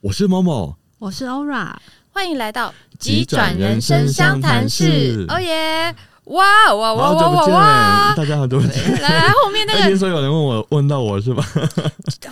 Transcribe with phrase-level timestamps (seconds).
[0.00, 1.72] 我是 Momo，我是 Aura，
[2.12, 5.26] 欢迎来到急转人生相谈室。
[5.28, 5.94] 哦耶！
[6.26, 6.44] 哇
[6.74, 8.14] 哇哇哇哇哇！
[8.14, 8.78] 大家好，对不起。
[9.00, 11.42] 来来，后面那个， 听说有人问我，问到我是吧？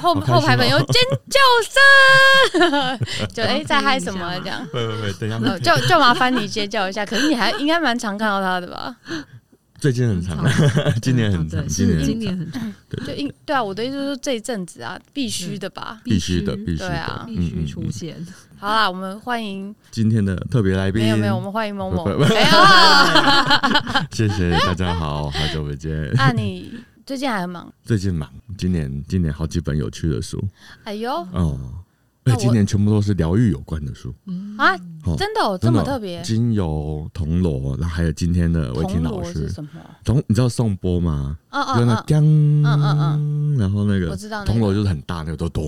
[0.00, 1.40] 后后排朋友尖叫
[2.60, 2.98] 声，
[3.34, 4.64] 就哎在嗨什么这样？
[4.72, 7.04] 喂喂喂，等一下，就就麻烦你尖叫一下。
[7.06, 8.94] 可是你还应该蛮常看到他的吧？
[9.78, 10.44] 最近很长，
[11.02, 12.72] 今年很长，今年今年很长。
[13.06, 18.16] 就应对啊，我的意思是这一阵子啊，必须的吧，必须的，必须的，对啊，必须出现。
[18.58, 21.02] 好啦，我们欢迎今天的特别来宾。
[21.02, 22.04] 没有没有，我们欢迎 Momo。
[22.16, 22.28] 没有，
[24.12, 26.10] 谢谢大家好，好久不见。
[26.14, 26.72] 那你
[27.04, 27.72] 最近还很忙？
[27.84, 30.42] 最近忙，今年今年好几本有趣的书。
[30.84, 31.58] 哎呦哦。
[32.34, 34.12] 今年全部都是疗愈有关的书
[34.58, 34.76] 啊！
[35.16, 36.20] 真的哦，这么特别？
[36.22, 39.32] 精油铜锣，然后还有今天的魏婷老师。
[39.46, 39.70] 是什么？
[40.04, 41.38] 铜，你知道宋波吗？
[41.50, 45.62] 嗯嗯嗯嗯嗯，然后那个我知道，铜锣就是很大那个，都咚。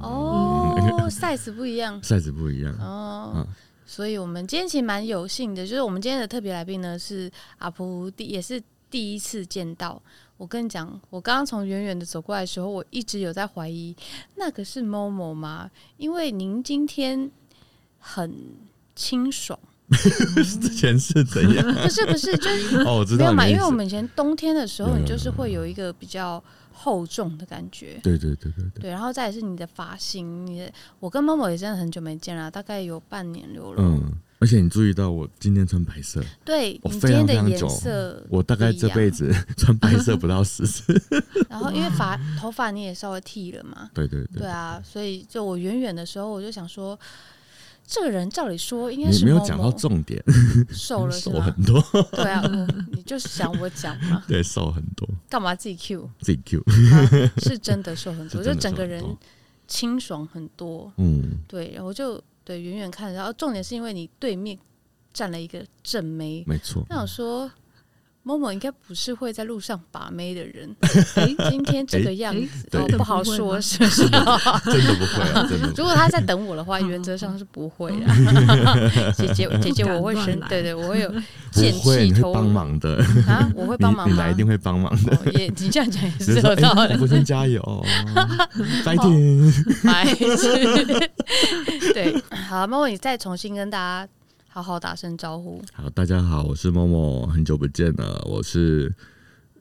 [0.00, 0.74] 哦，
[1.08, 3.46] size 不一样，size 不一样哦。
[3.86, 10.02] 所以我们今天其实蛮有幸的，就是我们今天的特别来宾呢是阿普，第也是第一次见到。
[10.36, 13.94] 我跟你讲，我刚刚从远远的走过来的时候，我一直有在怀疑
[14.36, 15.70] 那个是 Momo 吗？
[15.96, 17.30] 因为您今天
[17.98, 18.34] 很
[18.96, 19.58] 清爽。
[19.92, 21.74] 之 前是怎样？
[21.74, 28.00] 不是不是，就是哦，我知道没有嘛，因为我们以前冬天的时候，你就是会有一个比较厚重的感觉。
[28.02, 28.90] 对对对对对。
[28.90, 33.74] 然后再来是你的发型，你的我跟 Momo 也真的很久没见了，大概有半年了。
[33.76, 34.12] 嗯。
[34.42, 37.68] 而且你注意到我今天穿白色，对，我非常非常久，
[38.28, 41.00] 我大概这辈子 穿白色不到十次。
[41.48, 46.98] 然后因为发头发你也稍微剃了嘛， 对对对，对啊，所以就我远远的时候我就想说，
[47.86, 50.20] 这个人照理说应该是你没有讲到重点，
[50.72, 51.80] 瘦了，瘦很多。
[52.10, 52.42] 对啊，
[52.90, 56.64] 你就是想我讲嘛，对，瘦很多，干嘛自己 Q 自己 Q？
[57.38, 59.04] 是真的瘦很多，就整个人
[59.68, 60.92] 清爽很多。
[60.96, 62.20] 嗯，对，然后就。
[62.44, 64.58] 对，远远看，然后重点是因为你对面
[65.12, 66.84] 站了一个正妹，没错。
[66.88, 67.50] 那我说
[68.24, 70.74] ，Momo 应该不是会在路上把妹的人。
[71.16, 74.02] 哎，今天这个样子，哦，不好说， 是不是？
[74.08, 75.72] 真的不会啊，真的。
[75.76, 78.06] 如果他在等我的话，原则上是不会的。
[79.16, 81.12] 姐姐，姐姐，我会生，对对，我会有
[81.50, 82.96] 剑气偷帮忙的
[83.26, 85.32] 啊，我会帮忙，你来一定会帮忙的。
[85.32, 86.96] 也，你这样讲也是有道理。
[87.00, 87.84] 我先加油，
[88.84, 89.52] 白天，
[89.84, 91.10] 白痴，
[91.92, 92.22] 对。
[92.48, 94.08] 好，Momo，你再重新跟大家
[94.54, 95.62] 好好打声招呼。
[95.72, 98.22] 好，大家好，我是 Momo，很久不见了。
[98.26, 98.94] 我是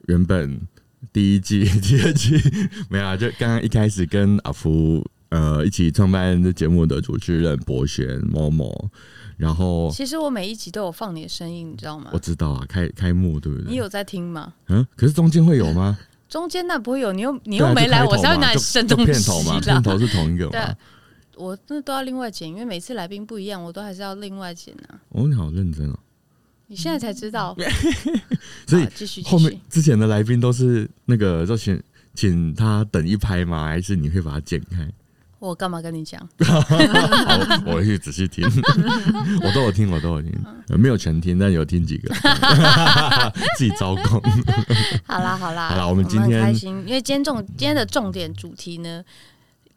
[0.08, 0.60] 原本
[1.14, 2.36] 第一季、 第二季
[2.92, 8.90] 没有啊，就刚刚一开始跟阿福呃一起创办这节目的主持人博轩 Momo。
[9.38, 12.10] 然后，其实我每一集都有放你的声音，你知道吗？
[12.12, 13.72] 我知道啊，开开幕对不对？
[13.72, 14.52] 你有在听吗？
[14.68, 15.98] 嗯，可是中间会有吗？
[16.28, 19.06] 中间那不会有，你又你又没来，我是要拿生东西。
[19.06, 20.76] 片头嘛，片头是同一个吗？
[21.36, 25.00] 我那都要另外剪，因为每次来宾不一样，我都还是要另外剪呢、啊。
[25.10, 25.98] 哦，你好认真哦！
[26.68, 27.56] 你现在才知道，
[28.66, 31.82] 所以继续后面之前的来宾都是那个，就请
[32.14, 33.66] 请他等一拍吗？
[33.66, 34.88] 还是你会把它剪开？
[35.40, 36.22] 我干嘛跟你讲？
[37.66, 38.46] 我会去仔细听，
[39.44, 40.32] 我都有听，我都有听，
[40.78, 42.14] 没有全听，但有听几个，
[43.58, 44.22] 自己招供。
[45.04, 49.04] 好啦好啦好啦，我们今天开心，因为今天重今天的重点主题呢。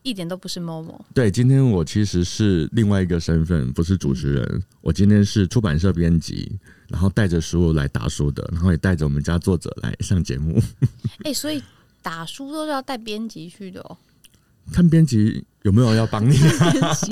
[0.05, 1.01] 一点都不是 Momo。
[1.15, 4.45] 对，今天我其实是另外一个身份，不是主持人。
[4.53, 6.53] 嗯、我今天是出版社编辑，
[6.89, 10.61] 然后带着书来打书的，然后也带着我们家作者来上节目。
[11.25, 11.61] 哎、欸，所以
[12.03, 13.97] 打书都是要带编辑去的哦。
[14.71, 16.37] 看编辑有没有要帮你？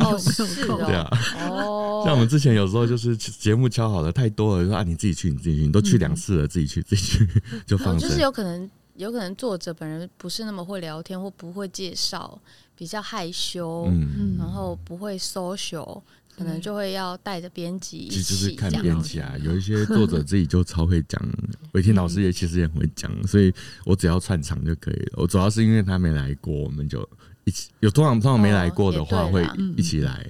[0.01, 0.85] 哦，是哦。
[0.87, 1.09] 对啊。
[1.49, 2.03] 哦。
[2.05, 7.99] 像我们之前有时候就是节目敲好了太多了，说啊你自己去，你自己去，你都去两次了，嗯、自己去，自己去就放。
[7.99, 12.39] 就是有可能，有可能作者本人不是那么会聊天，或不会介绍。
[12.77, 16.03] 比较害羞，嗯、然后不会 social，、嗯、
[16.37, 18.17] 可能就会要带着编辑一起。
[18.17, 21.23] 其实就是看编辑啊，有一些作者自己就超会讲，
[21.73, 23.53] 韦婷老师也其实也很会讲，嗯、所以
[23.85, 25.13] 我只要串场就可以了。
[25.19, 27.07] 我主要是因为他没来过，我们就
[27.45, 27.71] 一起。
[27.81, 29.47] 有通常通常没来过的话，哦、会
[29.77, 30.27] 一起来，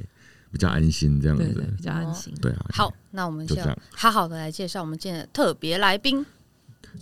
[0.51, 1.45] 比较安心这样子，
[1.77, 2.35] 比较安心。
[2.41, 2.67] 对啊。
[2.71, 3.57] 好，那我们就
[3.95, 6.27] 好好的来介绍我们今天的特别来宾。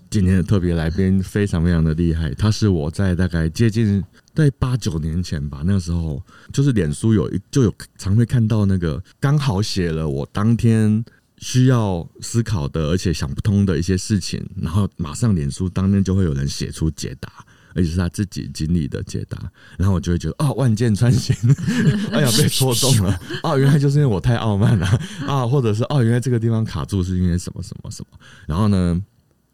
[0.08, 4.04] 今天的特别来宾非常非常的厉害，他是我在大概接近。
[4.34, 6.22] 在八九年前吧，那个时候
[6.52, 11.04] 就是脸书有一就有常会看到那个刚好写了我当天
[11.38, 17.30] 需要思考的，而且想不通的一些事情，然后马上脸书当天就会有人写出解答，
[17.74, 19.36] 而且是他自己经历的解答，
[19.76, 21.34] 然后我就会觉得哦，万箭穿心，
[22.12, 24.86] 哎呀被戳中了，哦，原来就是因为我太傲慢了
[25.26, 29.02] 啊，或者是哦，原来这个地方卡住是因为什么什么什么，然后呢，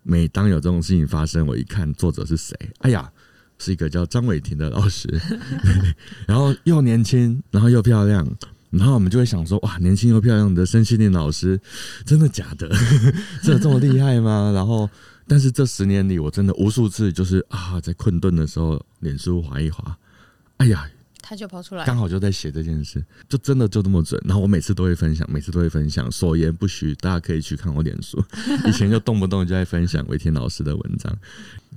[0.02, 3.11] 每当有这种事情发生，我一看作者是谁，哎呀。
[3.58, 5.08] 是一个叫张伟婷的老师，
[6.26, 8.26] 然后又年轻，然后又漂亮，
[8.70, 11.61] 然后我们就会想说，哇，年轻又漂亮的身心灵老师，
[12.05, 12.69] 真的假的？
[13.43, 14.53] 真的这么厉害吗？
[14.55, 14.88] 然后，
[15.26, 19.97] 但是这十年里，我真的无数次就是啊，在困顿的时候，脸书滑一滑，
[20.59, 20.88] 哎呀。
[21.29, 24.23] 他就跑出来，刚好就在写这件事，就真的就这么准。
[24.25, 28.25] 然后我每次都会分享，每次都会分享，所言不虚，大家可以去看我脸书。
[28.64, 31.12] 以前就动不动就在分享伟天老师的文章，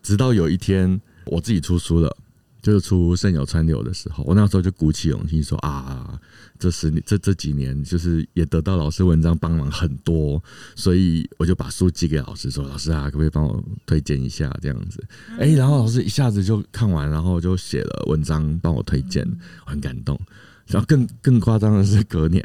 [0.04, 2.16] 直到有一天我自己出书了。
[2.62, 6.20] 就是出《圣有川流》的时候，我那时候就鼓起勇气说啊，
[6.60, 10.44] 这十年这这几年，就是也得到老师文章帮忙很多，
[10.76, 15.02] 所以我就把书寄给老师说，老师啊，可不可以帮我推荐一下这样子？
[15.40, 19.26] 哎、欸，然后老师一下子就看完，然后就写了文章帮我推荐，
[19.66, 20.20] 我很感动。
[20.68, 22.44] 然后更更夸张的是，隔年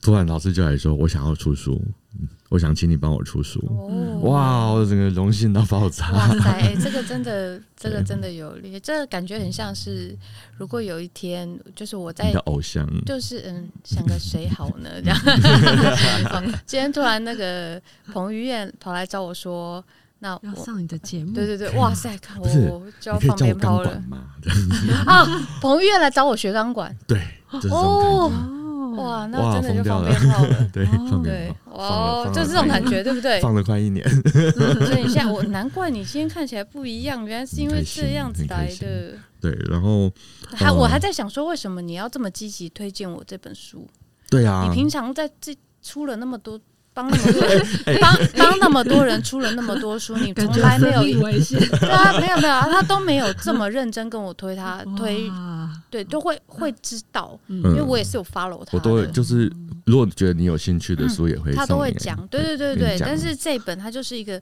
[0.00, 1.78] 突然老师就来说，我想要出书。
[2.48, 4.66] 我想请你帮我出书，哦、哇！
[4.72, 6.10] 我整个荣幸到爆炸。
[6.10, 10.18] 哇塞，欸、这个真的， 这个真的有力，这个感觉很像是，
[10.58, 14.90] 如果有一天，就是我在你的偶像，就是嗯，想个谁好呢？
[15.00, 15.16] 这样。
[16.66, 17.80] 今天突然那个
[18.12, 19.84] 彭于晏跑来找我说，
[20.18, 22.48] 那要上你的节目，对对对，哇塞，看我
[23.00, 24.02] 就要放鞭炮了
[25.06, 25.24] 啊！
[25.60, 27.22] 彭于晏来找我学钢管，对，
[27.70, 28.56] 哦。
[28.96, 33.40] 哇，那真的就放鞭炮了， 对，放鞭炮，哦，就是这种感觉，对不对？
[33.42, 34.04] 放了快一年，
[34.86, 39.14] 所以现在我难怪你今天看起来不一样，原来是因为这样子来的。
[39.40, 40.12] 对，然后
[40.54, 43.88] 还我还在想说，为什么你要这么积极推荐我这本书？
[44.28, 46.60] 对啊，你平常在这出了那么多。
[46.92, 47.66] 帮那么多人，
[48.00, 55.30] 帮帮那么多人出了那么多书，你从来没有对啊，没有没有啊，他都没有这么认真跟我推他推，
[55.90, 59.50] 对，都会会知道，因为我也是有 follow 他，我都会就是
[59.86, 64.40] 如果觉得你有兴趣的书也会，他都会讲，对对对对，但是这本它就是一个。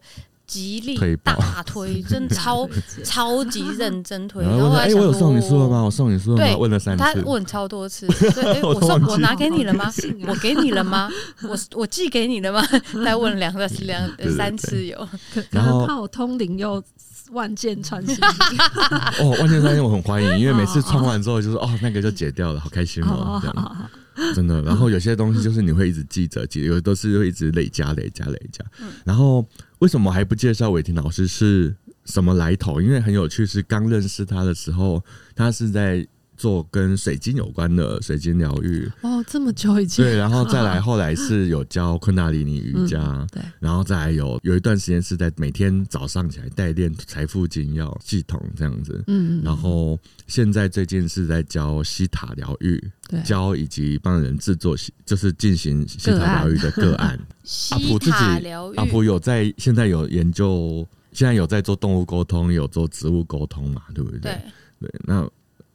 [0.48, 2.66] 极力大推，真 超
[3.04, 4.42] 超级认真推。
[4.48, 5.82] 然后哎，我有送你书了吗？
[5.82, 6.42] 我送你书了吗？
[6.46, 8.06] 对，问了三次，他问超多次。
[8.32, 9.92] 对，我送我拿给你了吗？
[10.26, 11.10] 我给你了吗？
[11.42, 12.66] 我我寄给你了吗？
[13.04, 15.06] 再问两个两三次有。
[15.50, 16.82] 然后怕我通灵又
[17.30, 18.16] 万箭穿心。
[19.20, 23.90] 哦，万箭穿心我很欢迎，因为每次穿完之后就是哦，那个就解掉了，好开心哦，这样。
[24.34, 28.64] 真的，然后有些东西就是你会一直记着，记有的都是会一直累加、累加、累加。
[29.04, 29.46] 然后
[29.78, 32.80] 为什么还不介绍伟霆老师是什么来头？
[32.80, 35.04] 因为很有趣，是刚认识他的时候，
[35.34, 36.06] 他是在。
[36.38, 38.90] 做跟水晶有关的水晶疗愈。
[39.02, 40.04] 哦，这么久以前。
[40.04, 49.98] 对，然后再来 后来是有教昆达里尼瑜伽，嗯、对，然后再来有有一段时间是在每天早上起来代练财富金钥系统这样子，嗯，然后
[50.28, 57.18] 现在最近是在教西塔疗愈，对，教以及帮人制作就是进行西塔疗愈的个案。
[57.72, 64.20] 阿普自己阿普有在现在有研究，现在有在做动物沟通，有做植物沟通嘛，对不对？
[64.20, 64.40] 对，
[64.80, 65.28] 对，那。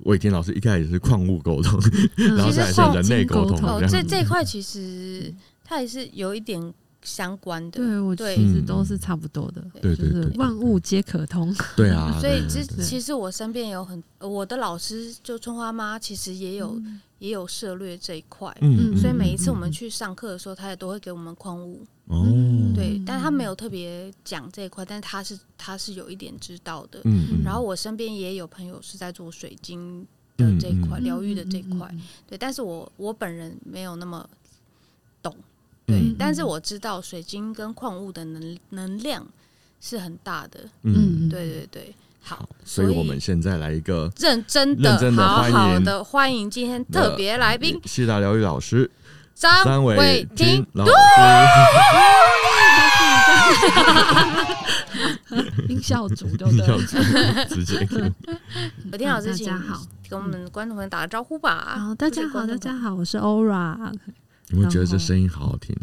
[0.06, 1.80] 韦婷老师一开始是矿物沟通，
[2.18, 3.60] 嗯、然后再来是人类沟通。
[3.64, 5.34] 哦，这这块其实
[5.64, 7.80] 它也是有一点相关的。
[7.80, 9.64] 对，我其实都是差不多的。
[9.82, 11.56] 对对对，万物皆可通。
[11.76, 16.72] 对啊，所以其其实我身边有很我的老师，就春花妈，其实也有。
[16.76, 22.26] 嗯也有涉略这一块，嗯，所以每一次我们去上课的时候，他也都会给我们矿物，哦，
[22.76, 30.06] 对，但他没有特别讲这一块，但是他是他是有一点知道的，嗯，然后我身边也有朋友是在做水晶
[30.36, 31.90] 的这一块，疗愈的这一块，
[32.28, 34.30] 对，但是我我本人没有那么
[35.22, 35.36] 懂，
[35.86, 39.26] 对，但是我知道水晶跟矿物的能能量
[39.80, 41.96] 是很大的，嗯，对对对。
[42.26, 48.90] 好，所以我们现在来一个认真的、好好的欢迎今天特别来宾——谢大疗愈老师
[49.36, 50.92] 张伟婷老师。
[55.68, 57.46] 音效组，对不对？
[57.48, 57.80] 直接。
[58.92, 59.52] 伟婷老师，请
[60.10, 61.78] 跟我们观众朋友打个招呼吧。
[61.80, 63.78] 好，大家好，大家好，我是 Aura。
[64.50, 65.76] 有没有觉得这声音好好听？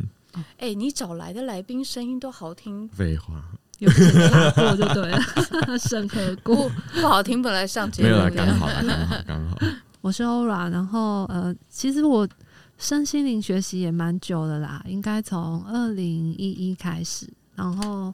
[0.59, 2.89] 哎，你找来的来宾声音都好听。
[2.89, 3.43] 废话。
[3.79, 5.19] 有 审核过就对了，
[5.79, 9.59] 审核过不好听，本来上节目没有了，刚好刚好刚好。
[10.03, 12.29] 我是 Aura，然后呃，其实我
[12.81, 18.13] 身心灵学习也蛮久的啦，应该从二零一一开始，然后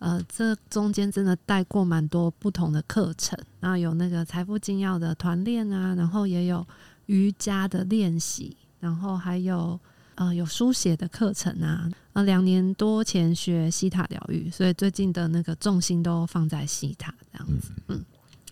[0.00, 6.66] 呃，这中间真的带过蛮多不同的课程，然后有那个财富金要的团练啊，然后也有
[7.06, 9.80] 瑜伽的练习，然后还有。
[10.20, 17.70] 呃，有书写的课程啊，呃，两年多前学西塔疗愈，所以最近的那个重心都放在西塔这样子。
[17.86, 18.04] 嗯，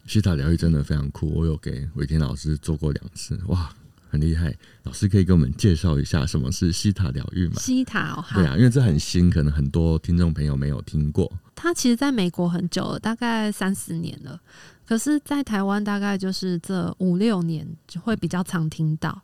[0.07, 3.75] 西塔疗愈真的非常酷，我有给韦天老师做过两次，哇，
[4.09, 4.55] 很厉害。
[4.85, 7.55] 老师可以给我们介绍一下什么是西塔疗愈吗？
[7.59, 11.33] 西塔哦，对啊，因为这很新，可能很多听众朋友没有听过。
[11.55, 14.41] 它其实在美国很久了，大概三四年了。
[14.87, 19.21] 可是，在台湾大概就是这五六年就会比较常听到。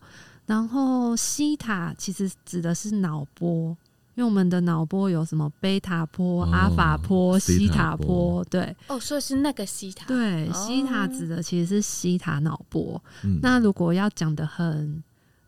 [0.46, 3.76] 然后，西塔其实指的是脑波。
[4.14, 8.76] 因为我们的脑波有什么贝塔波、阿法波、西塔波，对。
[8.88, 10.04] 哦，所以是那个西塔。
[10.06, 13.02] 对，西塔指的其实是西塔脑波。
[13.24, 13.38] 嗯。
[13.40, 15.02] 那如果要讲的很，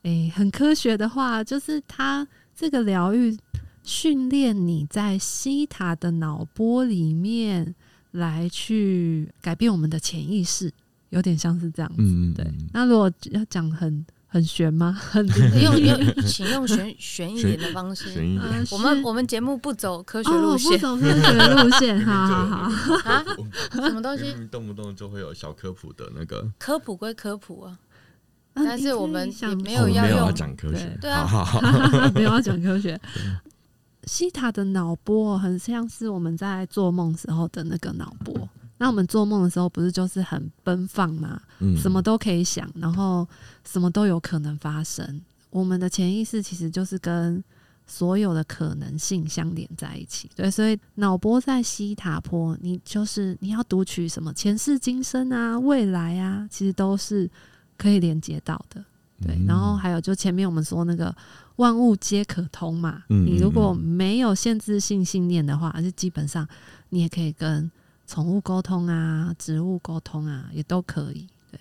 [0.05, 3.37] 诶，很科学的话，就是它这个疗愈
[3.83, 7.75] 训练你在西塔的脑波里面
[8.13, 10.73] 来去改变我们的潜意识，
[11.11, 11.97] 有点像是这样子。
[11.99, 12.33] 嗯。
[12.33, 12.51] 对。
[12.73, 14.07] 那如果要讲很。
[14.35, 14.93] 很悬吗？
[14.93, 15.25] 很
[15.63, 18.13] 用用， 请用悬悬一点的方式。
[18.13, 18.67] 悬一点。
[18.73, 22.05] 我们我们节目不走科学路线，不走科学路线。
[22.05, 23.25] 哈好好啊！
[23.71, 24.35] 什么东西？
[24.51, 26.45] 动不动就会有小科普的那个。
[26.59, 27.79] 科普归科普啊，
[28.55, 30.99] 但是我们也没有要用讲科学。
[31.01, 31.25] 对啊，
[32.13, 33.01] 没有要讲科学。
[34.03, 38.49] 西塔的脑波很像是我们在做梦时候的那个脑波。
[38.77, 41.41] 那我们做梦的时候，不是就是很奔放嘛？
[41.61, 43.27] 嗯，什么都可以想，然后
[43.65, 45.21] 什么都有可能发生。
[45.51, 47.43] 我们的潜意识其实就是跟
[47.87, 50.29] 所有的可能性相连在一起。
[50.35, 57.31] 对，所以脑波在西塔坡，你就是你要读取什么前世今生啊、未来啊，其实都是
[57.79, 58.85] 可以连接到的。
[59.23, 61.15] 对，然后还有就前面我们说那个
[61.57, 63.05] 万物皆可通嘛。
[63.07, 66.47] 你如果没有限制性信念的话，而且基本上
[66.89, 67.71] 你也可以跟。
[68.07, 71.27] 宠物沟通啊，植物沟通啊，也都可以。
[71.51, 71.59] 对，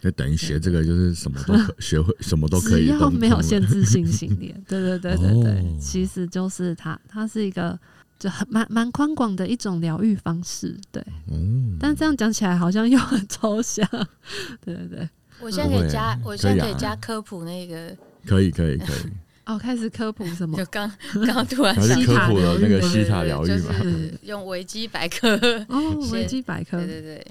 [0.00, 2.86] 就等于学这个，就是什么都可学会，什么都可以。
[2.86, 7.78] 只要没有限制性信念， 对对对对对，哦、其实就是它，它是一个
[8.18, 10.76] 就很蛮蛮宽广的一种疗愈方式。
[10.90, 13.88] 对，嗯、但这样讲起来好像又很抽象。
[14.64, 15.10] 对对对，
[15.40, 17.96] 我现在可以加，我现在可以加科普那个，
[18.26, 19.12] 可以可以可以。
[19.46, 20.56] 哦，开始科普什么？
[20.56, 20.90] 就刚
[21.26, 25.36] 刚突然希塔科普了那个西塔疗愈嘛，就是用维基百科
[25.68, 27.26] 哦，维基百科，对对对。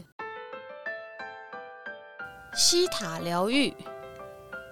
[2.56, 3.74] 西塔疗愈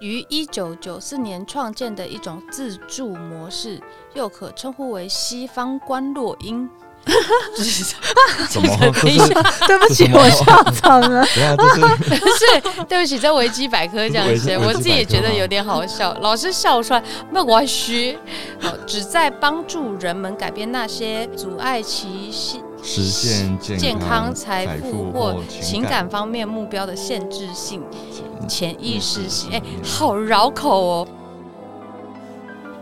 [0.00, 3.80] 于一九九四年创建的一种自助模式，
[4.14, 6.68] 又可称呼为西方观落阴。
[8.48, 8.76] 怎么？
[9.02, 11.24] 等一下， 对不起，我笑场了。
[11.56, 16.16] 不是，对不起，在维基百科这样写，我自己也觉得有点好笑。
[16.20, 18.18] 老师笑出来，没有关系。
[18.60, 22.30] 好，旨在帮助人们改变那些阻碍其
[22.82, 27.82] 实现健康、财富或情感方面目标的限制性
[28.48, 29.50] 潜意识性。
[29.52, 31.08] 哎，好绕口哦。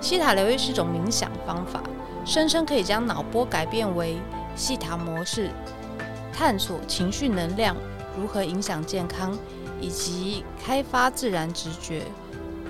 [0.00, 1.82] 西塔疗愈是一种冥想方法。
[2.30, 4.16] 声称可以将脑波改变为
[4.54, 5.50] 细塔模式，
[6.32, 7.76] 探索情绪能量
[8.16, 9.36] 如何影响健康，
[9.80, 12.04] 以及开发自然直觉，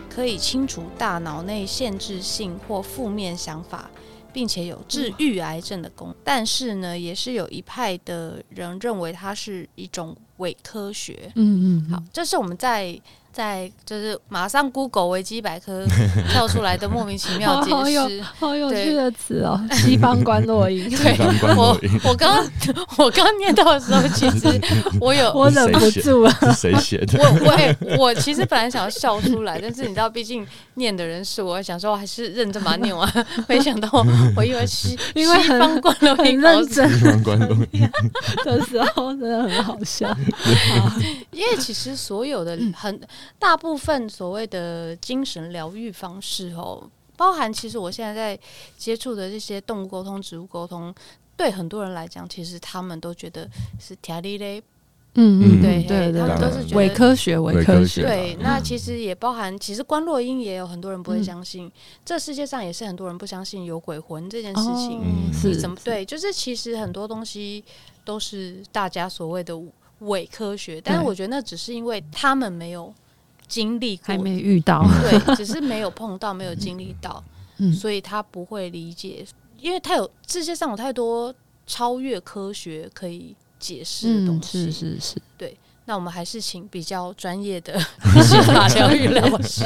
[0.09, 3.90] 可以清除大脑内限制性或负面想法，
[4.33, 6.17] 并且有治愈癌症的功能。
[6.25, 11.31] 但是呢，也是有一派的人认为它是一种伪科学。
[11.35, 12.99] 嗯嗯，好，这是我们在。
[13.33, 15.85] 在就是马上 Google 维基百科
[16.31, 20.91] 跳出来的莫名其妙解释， 好有好有趣的词哦，西方观落音。
[20.91, 21.17] 对，
[21.57, 22.45] 我我刚
[22.99, 24.61] 我刚念到的时候，其实
[25.01, 26.33] 我有我忍不住了。
[26.53, 27.19] 谁写的？
[27.23, 33.27] 我我我其实本来想要笑出来，但是你知道，毕竟念的人是我，想说我还是认真把它念完。
[33.47, 33.89] 没想到
[34.37, 37.89] 我以为西因为西方观落音认真西方观落阴
[38.45, 40.15] 的时候，真的很好笑。
[41.31, 43.01] 因为其实所有的很。
[43.39, 46.83] 大部分所谓的精神疗愈方式哦，
[47.17, 48.43] 包含其实我现在在
[48.77, 50.95] 接触的这些动物沟通、植物沟通，
[51.37, 53.49] 对很多人来讲，其实他们都觉得
[53.79, 54.62] 是调理嘞。
[55.15, 58.03] 嗯嗯，对对他们都是觉得伪科学，伪科学。
[58.03, 61.73] 对，那其实也包含，其实观落英也有很多人不会相信，嗯、
[62.05, 65.03] 这世界上也是很多人不相信有鬼魂这件事情。
[65.03, 66.05] 嗯，是怎么对？
[66.05, 67.65] 就是其实很多东西
[68.05, 69.61] 都是大家所谓的
[69.99, 72.95] 伪科学，但是我觉得那只是因为他们没有。
[73.50, 74.04] 经历过。
[74.07, 77.23] 还没遇到，对，只是没有碰到，没有经历到，
[77.59, 79.26] 嗯，所以他不会理解，
[79.61, 81.35] 因为他有世界上有太多
[81.66, 85.54] 超越科学可以解释的东西，是是是，对。
[85.87, 87.76] 那我们还是请比较专业的
[88.23, 89.64] 希塔疗愈老师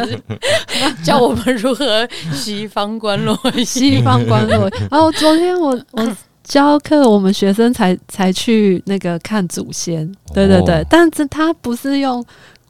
[1.04, 4.88] 教我们如何西方观落，西方观落阴。
[4.90, 12.24] 然 后昨天我我教课，我们学生才才去那个看祖先，对对对，但是他不是用。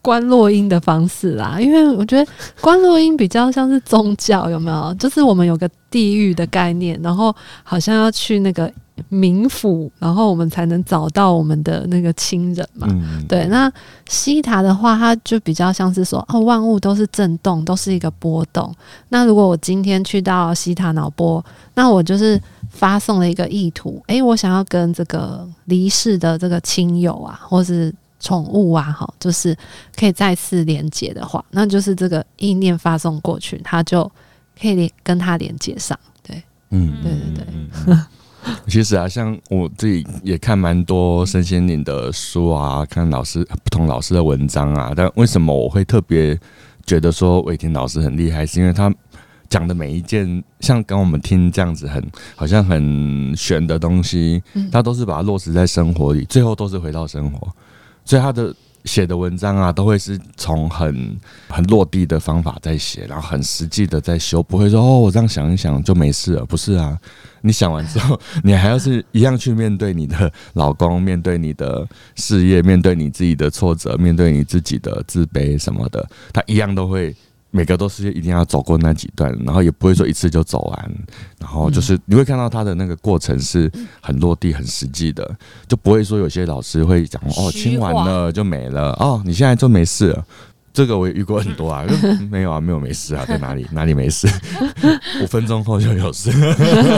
[0.05, 2.31] 观落音的方式啦，因为我觉得
[2.61, 4.95] 观落音比较像是宗教，有没有？
[4.99, 8.71] 就是我们有个地狱的概念，然后好像要去那个
[9.11, 12.87] 冥府，然后我们才能找到我们的那个亲人嘛。
[12.91, 13.73] 嗯、对，那
[14.07, 18.71] 西塔的话，它就比较像是说，哦，万物都是震动，都是一个波动。
[19.09, 21.43] 那如果我今天去到西塔脑波，
[21.75, 27.91] 那我就是发送了一个意图，诶、欸，我想要跟这个离世的这个亲友啊，或是
[28.25, 29.55] 宠物啊，哈，就是
[29.95, 34.11] 可以再次连接的话，那就是这个意念发送过去，它就
[34.59, 35.99] 可以连跟它连接上。
[36.23, 37.47] 对，嗯，对对对。
[37.87, 38.07] 嗯、
[38.67, 46.39] 其实啊，像我自己也看蛮多身心灵的书啊，看老师不同老师的文章啊，但为什么我会特别
[46.87, 48.91] 觉得说伟霆老师很厉害，是因为他
[49.51, 52.03] 讲的每一件，像刚我们听这样子很
[52.35, 57.55] 好像很玄的东西，他都是把它落实在生活里，最后都是回到生活。
[58.05, 61.19] 所以他的写的文章啊，都会是从很
[61.49, 66.45] 很落地的方法在写，然后很实际的在修，不会说哦，我这样想一想就没事了。
[66.45, 66.99] 不是啊，
[67.41, 77.15] 你想完之后，你还要是一样去面对你的老公，面对你的事业，面对你自己的挫折，面对你自己的自卑什么的，他一样都会。
[77.55, 80.91] 每个都是一定要走过那几段，然后也不会说一次就走完，
[81.39, 83.71] 然后就是你会看到他的那个过程是
[84.01, 85.25] 很落地、很实际的，
[85.69, 90.25] 就不会说有些老师会讲哦，清完了就没了哦，你现在就没事了。
[90.73, 91.85] 这个我也遇过很多啊，
[92.29, 94.27] 没有啊，没有没事啊，在哪里哪里没事，
[95.23, 96.33] 五分钟后就有事，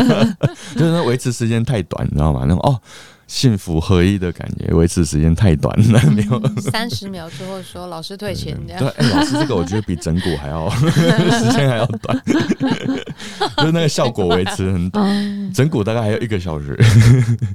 [0.74, 2.46] 就是维持时间太短，你知道吗？
[2.48, 2.80] 那种哦。
[3.26, 8.80] 幸福合一的感觉，维持时间太短了，没有三十秒之后说老师退钱这样。
[8.80, 12.22] 对，欸、老师这个我觉得比整蛊还要 时间还要短，
[13.58, 16.78] 就是那个效果维持很短，整蛊大概还有一个小时。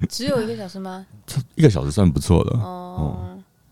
[0.10, 1.06] 只有一个小时吗？
[1.56, 3.18] 一个小时算不错了哦。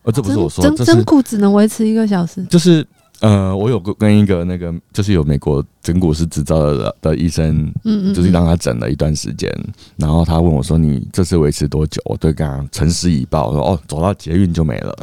[0.03, 2.85] 哦，这不是我说，整整蛊只能维持一个小时，就是。
[3.21, 9.51] 呃，我有个跟一个那个，就是有美国整骨师执照的的医生，嗯嗯，就是让他整了一段时间，
[9.97, 14.95] 然后他问我说：“你这次维持多久？”我对，刚刚诚实以报，我说：“哦，走到捷运就没了，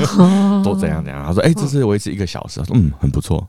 [0.62, 3.48] 都怎样怎样。”他说：“哎，这次维持一个小时。”他说：“嗯，很不错。”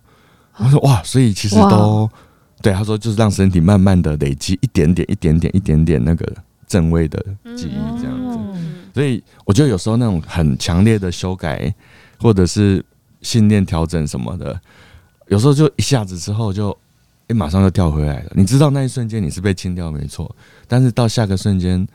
[0.56, 2.10] 他说：“哇，所以其实都
[2.62, 6.26] 对。”他说：“就是让身体慢慢的累积一点点、一点点、一点点那个
[6.68, 7.22] 正位的
[7.58, 8.40] 记忆，这样子。
[8.94, 11.76] 所以我觉得有时候那种很强烈的修改，
[12.18, 12.82] 或者是。
[13.26, 14.62] 信念调整什么的，
[15.30, 16.70] 有时候就一下子之后就，
[17.28, 18.32] 哎、马上就跳回来了。
[18.36, 20.34] 你知道那一瞬间你是被清掉没错，
[20.68, 21.86] 但是到下个瞬间，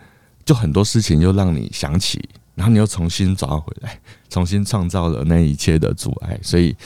[0.44, 3.96] 就很多事情又让你想起，然后你又重新抓回来，
[4.28, 6.36] 重新创造了那一切的阻碍。
[6.42, 6.76] 所以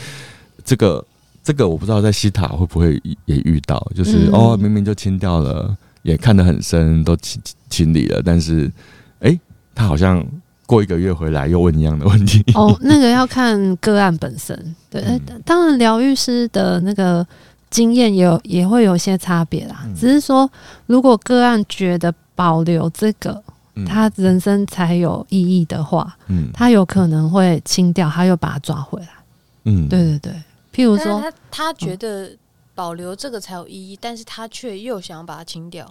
[0.63, 1.03] 这个
[1.43, 8.71] 这个我不知道在西塔会不会也遇到，就是、哦，明明就清掉了，也看得很深，都清清理了，但是
[9.21, 9.41] 哎、
[9.75, 10.23] 他好像。
[10.67, 14.57] 过一个月回来又问一样的问题哦，那个要看个案本身，
[14.91, 17.27] 对，嗯、当然疗愈师的那个
[17.71, 19.83] 经验也有也会有些差别啦。
[19.85, 20.51] 嗯、只是说，
[20.87, 23.43] 如果个案觉得保留这个，
[23.75, 29.09] 嗯、他人生才有意义的话，嗯，他有可能会清掉，他又把它抓回来。
[29.65, 30.33] 嗯，对对对。
[30.75, 32.31] 譬如说，他他觉得
[32.75, 35.87] 保留这个才有意义，嗯、但是他却又想把它清掉。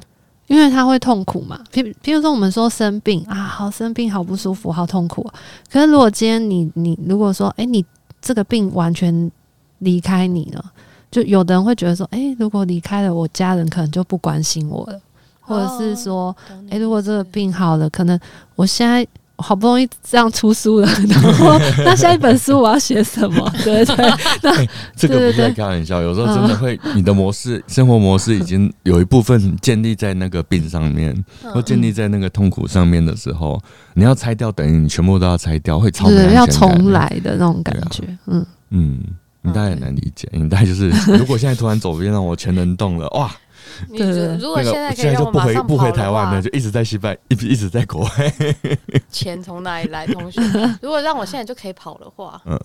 [0.47, 5.29] 因为他会痛苦嘛，譬譬如说我们说生病啊，好生病，好不舒服，好痛苦。
[5.71, 7.84] 可是如果今天你你如果说，哎，你
[8.21, 9.32] 这个病完全
[9.79, 10.63] 离开你了，
[11.10, 14.99] 就有的人会觉得说，哎，如果离开了，我家人可能就不关心我了，
[15.41, 16.36] 或者是说，
[16.69, 18.19] 哎，如果这个病好了，可能
[18.56, 19.08] 我现在。
[19.38, 23.52] 好不容易这样出书了， 然后那下一本书我要写什么？
[23.63, 31.13] 对对对，那、欸、这个不是在开玩笑，有时候真的会，你的模式、生活模式已经有一部分建立在那个病上面，
[31.54, 33.62] 或建立在那个痛苦上面的时候，
[33.96, 38.04] 你要拆掉，等于你全部都要拆掉，会超难要重来的那种感觉。
[38.04, 39.00] 啊、嗯嗯，
[39.41, 43.32] 你大概很难理解，你大概就是，如果现在突然走边让我全能动了，哇！
[43.96, 48.10] 对，如果现在可以现在就不回不回台湾了，就一直在西班牙，一直一直在国外。
[49.10, 50.42] 钱从哪里来，同学？
[50.82, 52.58] 如果让我现在就可以跑的话，嗯，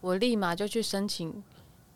[0.00, 1.32] 我立马就去申请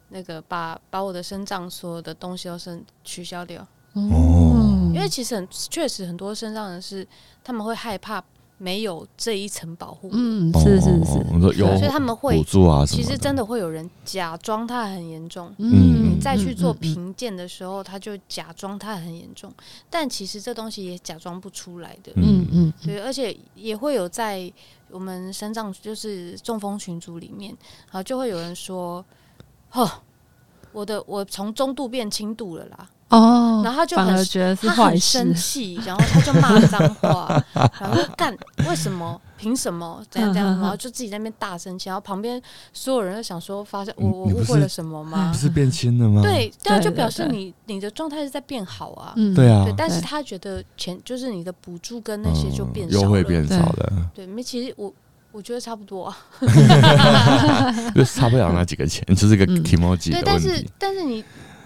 [0.08, 3.66] 那个把把我的身障所有的东西都申取消掉。
[3.94, 7.06] 哦，因为其实很确实很多身障人士
[7.42, 8.22] 他们会害怕。
[8.62, 19.50] 没有这一层保护，嗯，是是是，所以他们会补助啊，其实真的会有人假装他很严重，嗯，你再去做评鉴的时候，他就假装他很严重，
[19.88, 24.52] 但其实这东西也假装不出来的，嗯嗯，对，而且也会有在
[24.90, 29.02] 我们身上就是中风群组里面，然后就会有人说，
[29.72, 29.90] 哦，
[30.72, 32.90] 我的我从中度变轻度了啦。
[33.10, 38.36] 哦，然后他就很觉得是，他很生气，然后他就骂脏话， 然后干
[38.68, 42.40] 为什么凭什么这样这样，然后就自己在那边大声气，然后旁边
[42.72, 45.30] 所有人都想说，发现我我误会了什么吗？
[45.32, 46.22] 不是变轻了吗？
[46.22, 49.12] 对，这样就表示你你的状态是在变好啊。
[49.34, 49.64] 对啊。
[49.64, 53.92] 对，但是他觉得钱就是你的补助跟那些就变少了，优惠变少了。
[54.14, 54.92] 对，没，其实我
[55.32, 56.16] 我觉得差不多啊，
[57.94, 60.10] 就差不了那几个钱，就是个的问题。
[60.12, 61.24] 对，但是但是你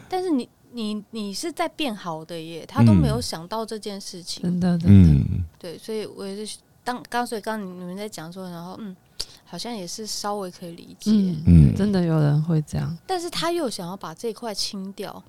[0.08, 4.42] 但是你你你是在变好的耶，他都没有想到这件事情。
[4.42, 5.24] 真的，嗯，
[5.58, 6.58] 对，所以我也是。
[6.86, 8.94] 当刚所以刚你们在讲说，然后嗯，
[9.46, 11.10] 好像也是稍微可以理解，
[11.46, 15.24] 嗯，真的有人会这样，但是他又想要把这块清掉，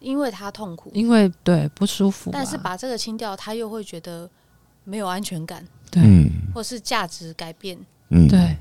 [0.00, 4.28] 因为他痛苦，因为对不舒服，但是把这个清掉，他又会觉得
[4.82, 6.02] 没有安全感，对，
[6.52, 8.56] 或是价值改变，嗯，对，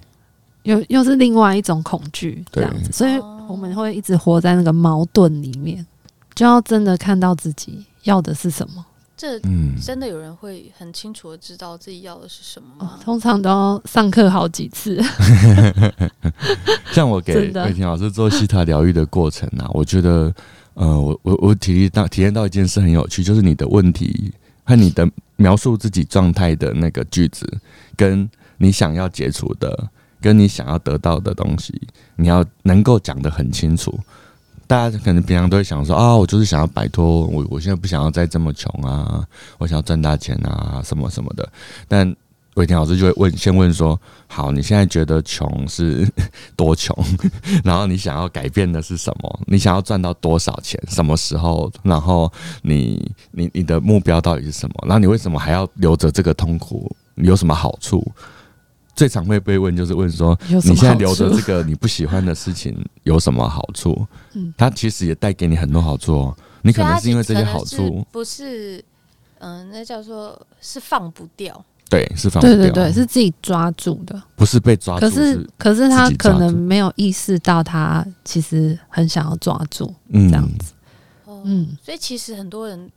[0.62, 5.86] 又又是另外一种恐惧这样子，所以我们会一直活在那个矛盾里面，
[6.36, 8.86] 就要真的看到自己要的是什么。
[9.16, 9.40] 这
[9.82, 12.94] 真的有人会很清楚的知道自己要的是什么吗？
[12.94, 15.02] 哦、通常都要上课好几次。
[16.94, 20.32] 像我给伟霆老师做西塔疗愈的过程啊，我觉得，
[20.76, 24.32] 呃，我我我体验到体验到一件事很有趣，就是你的问题
[24.64, 27.52] 和你的描述自己状态的那个句子，
[27.96, 29.90] 跟你想要解除的，
[30.22, 31.74] 跟你想要得到的东西，
[32.18, 33.98] 你要能够讲得很清楚。
[34.68, 39.26] 大家可能平常都会想说啊，我就是想要摆脱我，我现在不想要再这么穷啊，
[39.60, 41.48] 我想要赚大钱啊，什么什么的。
[41.88, 42.14] 但
[42.56, 46.06] 伟霆老师就会问，先问说，好，你现在觉得穷是
[46.58, 46.94] 多穷？
[47.64, 49.40] 然后你想要改变的是什么？
[49.46, 50.78] 你想要赚到多少钱？
[50.90, 51.72] 什么时候？
[51.84, 52.30] 然后
[52.64, 54.76] 你你你的目标到底是什么？
[54.82, 56.94] 然后你为什么还要留着这个痛苦？
[57.16, 58.06] 你有什么好处？
[58.98, 64.06] 最常会被问就是问说，你现在留着这个你不喜欢的事情有什么好处？
[64.34, 66.38] 嗯，它其实也带给你很多好处哦。
[66.64, 68.84] 你可能是因为这些好处，不是，
[69.38, 71.64] 嗯，那叫做是放不掉。
[71.88, 72.58] 对，是放不掉。
[72.58, 75.02] 对对对，是自己抓住的，不是被抓住。
[75.08, 80.74] 可是，可是他可能没有意识到，他其实很想要抓住，嗯，这样子。
[81.46, 82.92] 嗯，所以其实很多人。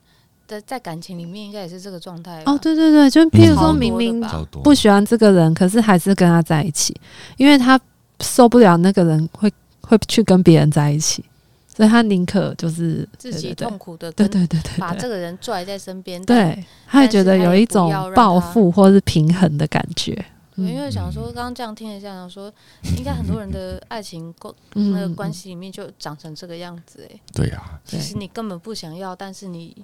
[0.50, 2.58] 在在感情里面，应该也是这个状态哦。
[2.60, 4.20] 对对对，就譬如说明明
[4.64, 6.92] 不喜欢这个人，可是还是跟他在一起，
[7.36, 7.80] 因为他
[8.20, 9.48] 受不了那个人会
[9.82, 11.24] 会去跟别人在一起，
[11.72, 16.20] 所以他宁可就是自己痛苦的，对对对对，把这个人拽在身边。
[16.24, 20.24] 对，他也觉得有一种报复或是平衡的感觉。
[20.56, 22.52] 因为想说，刚刚这样听一下，想说，
[22.98, 27.20] 应该很多人的爱情关那个关系里面就长成这个样子哎。
[27.32, 29.76] 对呀，其实你根本不想要，但是你。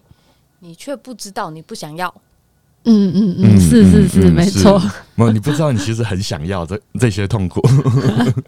[0.66, 2.12] 你却不知道你不想要，
[2.85, 4.81] 嗯嗯嗯，是是是，没错。
[5.14, 7.61] 没有，你不知道你其实很想要这 这些痛苦。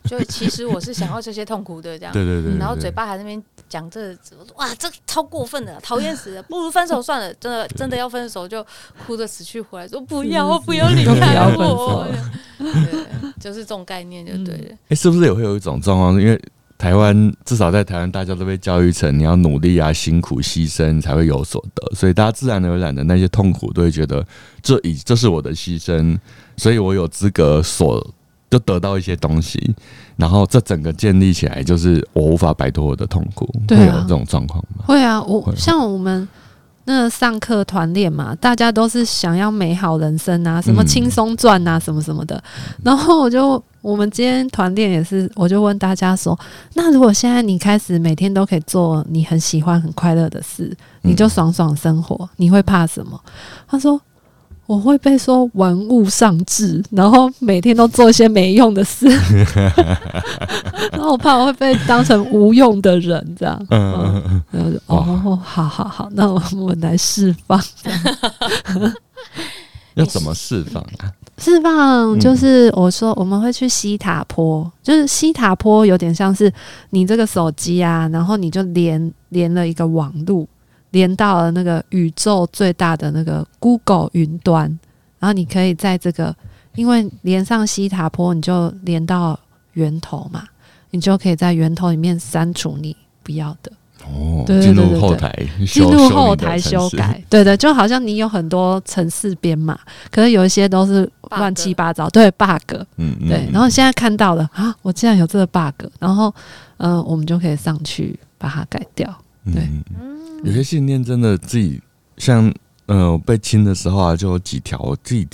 [0.05, 2.13] 就其实我是想要这些痛苦的，这样。
[2.13, 2.59] 对对对。
[2.59, 4.13] 然后嘴巴还在那边讲这，
[4.57, 7.33] 哇，这超过分的，讨厌死了，不如分手算了。
[7.35, 8.67] 真的真的要分手，就
[9.07, 12.07] 哭着死去活来说不要，我不要离开我。
[12.59, 13.07] 对，
[13.41, 14.77] 就是这种概念就对了。
[14.89, 16.21] 哎，是不是也会有一种状况？
[16.21, 16.41] 因为
[16.79, 24.25] 台湾至少在台湾，大家都被教育成你要努力啊、辛苦、牺牲才会有所得，所以大家自然而然的那些痛苦都会觉得
[24.63, 26.17] 这已这是我的牺牲，
[26.57, 28.07] 所以我有资格所
[28.49, 29.75] 就得到一些东西，
[30.17, 34.85] 然后这整个建立起来就是我无法摆脱我的痛苦，会有这种状况吗？
[34.87, 36.29] 会啊，我像我们。
[36.91, 42.43] 那上课团练嘛，大家都是想要美好人生啊，什么轻松赚啊，什么什么的。
[42.83, 46.39] 然后我就，我们今天团练也是，我就问大家说，
[46.73, 53.21] 那如果现在你开始每天都可以做你很喜欢、很快乐的事，你就爽爽生活，你会怕什么？
[53.69, 54.01] 他说。
[54.69, 59.09] 我会被说玩物丧志，然后每天都做一些没用的事，
[60.93, 63.67] 然后我怕我会被当成无用的人，这样。
[63.71, 67.59] 嗯，然后就哦，好好好，那我们来释放。
[69.95, 71.11] 要怎么释放啊？
[71.39, 76.53] 释放就是我说我们会去西塔坡，就是西塔坡有点像是
[76.91, 80.47] 你这个手机啊，然后你就连连了一个网路。
[80.91, 84.65] 连到了那个宇宙最大的那个 Google 云端，
[85.19, 86.35] 然后你可以在这个，
[86.75, 89.39] 因为连上西塔坡，你就连到
[89.75, 90.45] 源头嘛，
[90.91, 93.73] 你就可以在源头里面删除你不要的。
[94.07, 95.31] 哦，进入后台，
[95.67, 99.79] 进入后台修改，对的，就好像你有很多城市编码，
[100.11, 103.47] 可是有一些都是乱七八糟，对 bug，嗯，对。
[103.53, 106.35] 然后现在看到了啊，我竟然有这个 bug，然后
[106.79, 109.13] 嗯、呃，我们就可以上去把它改掉，
[109.53, 109.69] 对。
[110.45, 111.81] 有些信念真的自己
[112.17, 112.53] 像
[112.87, 115.27] 呃被亲的时候啊，就有几条自己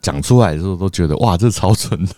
[0.00, 2.12] 讲出来的时候都觉得哇，这超蠢的，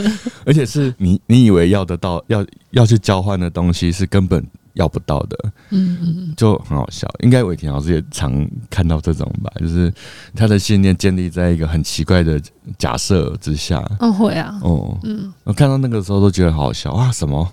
[0.46, 5.52] 而且是你你以为要得到要要去交换的东西是根本要不到的。
[5.70, 7.06] 嗯嗯就很好笑。
[7.20, 9.92] 应该伟霆老师也常看到这种吧，就是
[10.34, 12.40] 他的信念建立在一个很奇怪的
[12.78, 13.84] 假设之下。
[14.00, 14.58] 嗯，会啊。
[14.62, 17.12] 哦，嗯，我看到那个时候都觉得好好笑啊！
[17.12, 17.46] 什么？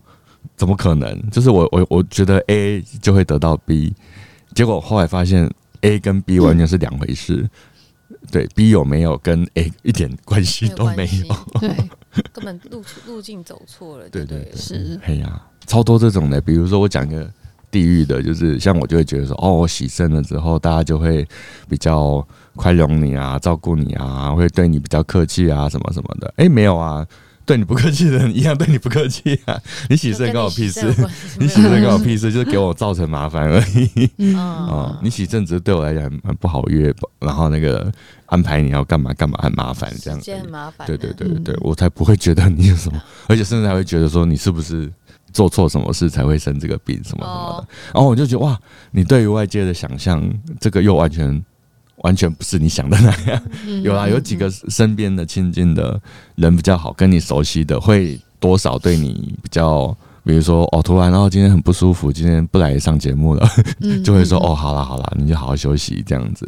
[0.55, 1.29] 怎么可能？
[1.31, 3.93] 就是我我我觉得 A 就会得到 B，
[4.55, 5.47] 结果后来发现
[5.81, 7.35] A 跟 B 完全是两回事。
[7.35, 7.49] 嗯
[8.31, 11.35] 对，B 有没有跟 A 一点关系都没有？
[11.61, 11.69] 对，
[12.33, 14.09] 根本路路径走错了。
[14.09, 14.99] 对对对，是。
[15.03, 17.31] 哎呀，超多这种的，比如说我讲个
[17.69, 21.27] 地狱的，就是像我就会觉得说，哦，我洗肾了之后，大家就会
[21.69, 26.33] 比较宽容你啊，照顾你啊，会对你比较客气啊，什么什么的。
[26.37, 27.05] 哎，没有啊。
[27.45, 29.61] 对你不客气的人一样对你不客气啊！
[29.89, 30.81] 你洗肾关我屁事，
[31.39, 34.09] 你洗肾关 我屁事，就是给我造成麻烦而已。
[34.17, 37.91] 嗯，哦，你洗肾只是对我来讲很很不好约，然后那个
[38.25, 40.87] 安排你要干嘛干嘛很麻烦，这样子很麻烦。
[40.87, 44.91] 对对对对，我才不会觉得你有什么， 而且甚至还会觉得说你是不是
[45.31, 47.67] 做错什么事才会生这个病什么什么的。
[47.93, 48.59] 然后我就觉得哇，
[48.91, 50.27] 你对于外界的想象，
[50.59, 51.43] 这个又完全。
[52.05, 53.41] 完全不是你想的那样，
[53.81, 55.99] 有啦，有几个身边的亲近的
[56.35, 59.87] 人比较好，跟你熟悉的会多少对你比较，
[60.23, 63.49] 比如说哦，突然然后今天很不舒服，今天不来上节目了，
[64.05, 66.45] 就会说哦，好啦好啦，你就好好休息这样子。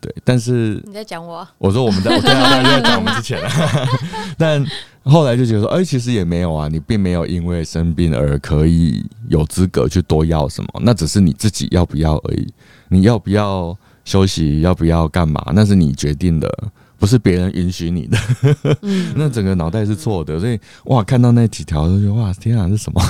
[0.00, 3.40] 对，但是你在讲我，我说我们在，我刚刚在讲我们之前，
[4.36, 4.66] 但
[5.04, 12.52] 后来就觉得说，哎，其实也没有啊，你并没有因为生病而可以有资格去多要什么，那只是你自己要不要而已，
[12.88, 13.76] 你要不要？
[14.06, 15.52] 休息要不要干嘛？
[15.52, 16.48] 那是你决定的，
[16.96, 18.16] 不是别人允许你的。
[18.82, 23.02] 嗯、 那整个脑袋是错的，所以哇，看到那几条就觉得哇，天啊，是什么？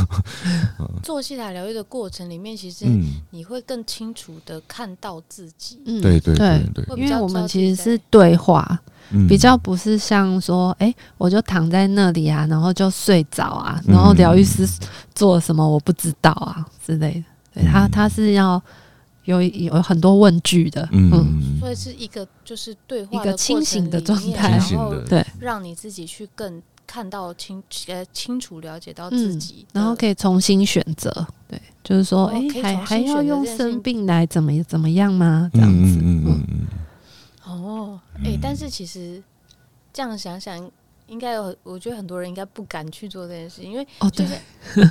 [1.02, 2.87] 做西塔疗愈的过程里面，其实
[3.30, 5.78] 你会更清楚的看到自己。
[5.85, 8.80] 嗯，对对对对，因为我们其实是对话，
[9.28, 14.66] 比较不是像说，哎、欸，我就躺在那里啊，然后就睡着啊，然后疗愈师
[15.14, 17.62] 做什么我不知道啊之类的。
[17.62, 18.61] 对他，他是要。
[19.26, 35.50] 有有很多问句的，嗯，所以是一个就是对话一个清醒的状态，然后对，让你自己去更看到清呃清楚了解到自己，然后可以重新选择，对，就是说，哎，还还要用生病来怎么怎么样吗？
[35.52, 39.20] 这样子，嗯嗯嗯，哦，哎，但是其实
[39.92, 40.70] 这样想想，
[41.08, 44.24] 应该有，我觉得很多人应该不敢去做这件事，因为哦，对，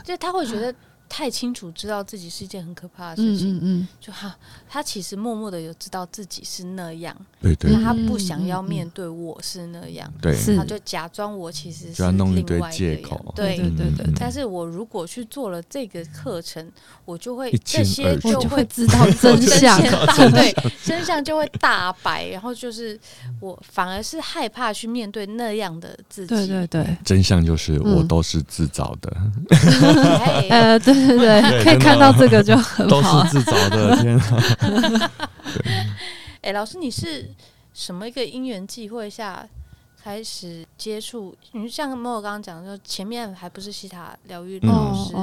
[0.04, 0.76] 就 他会觉得。
[1.18, 3.88] 太清楚知道自己是一件很可怕的事情，嗯，嗯，嗯。
[4.02, 4.36] 就他
[4.68, 14.14] 他其实默默的有知道自己是那样，对对，他不想要面对我是那样，对，他就假装我其实是另外一个样，就要弄一堆借口，对对对对。
[14.20, 16.70] 但是我如果去做了这个课程，
[17.06, 19.80] 我就会这些就会知道真相，
[20.34, 23.00] 对， 真相就会大白，然后就是
[23.40, 29.18] 我反而是害怕去面对那样的自己，对对对，真相就是我都是自找的，
[30.52, 31.05] 呃，对。
[31.08, 33.24] 对对，对，可以看到这个就很好。
[33.24, 35.12] 都是自找的， 天啊！
[36.42, 37.30] 哎，老师，你是
[37.74, 39.48] 什么一个因缘际会下
[40.04, 41.36] 开始接触？
[41.54, 45.14] 你像莫尔刚刚讲，说前面还不是西塔疗愈老师，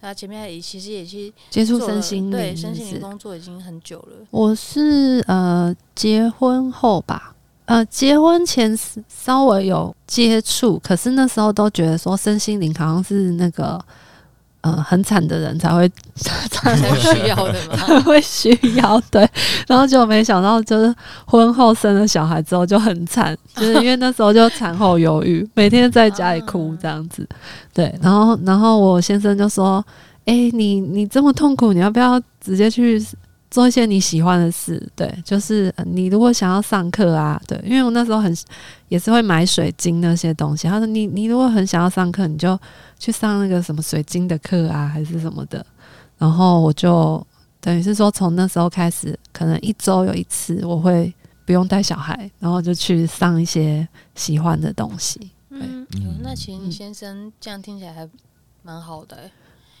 [0.00, 4.26] 那、前面也其实也去接触身心灵，对身心灵工作已经很久了。
[4.30, 7.34] 我是呃结婚后吧，
[7.66, 8.76] 呃结婚前
[9.08, 13.82] 稍微有接触，可是那时候都觉得说身心灵好像是那个。
[14.64, 15.90] 嗯，很惨的人才会
[16.50, 19.28] 才会需要的嘛， 才会需要对，
[19.68, 20.94] 然后就没想到，就是
[21.26, 27.28] 婚后生了小孩之后就很惨， 就是因为那时候就产后忧郁，每天在家里哭这样子，
[27.74, 29.84] 对，然后然后我先生就说
[30.24, 32.98] ：“哎、欸，你你这么痛苦，你要不要直接去？”
[33.54, 38.36] 做一些你喜欢的事，对，就是你如果想要上课啊，对，因为我那时候很
[38.88, 40.66] 也是会买水晶那些东西。
[40.66, 42.58] 他说你你如果很想要上课，你就
[42.98, 45.64] 去上那个什么水晶的课啊，还是什么的。
[46.18, 47.24] 然后我就
[47.60, 51.14] 等于是说，从那时候开始，可能一周有一次，我会
[51.46, 53.86] 不用带小孩，然后就去上一些
[54.16, 55.30] 喜欢的东西。
[55.50, 55.86] 嗯，
[56.20, 58.08] 那其实你先生这样听起来还
[58.64, 59.30] 蛮好的欸。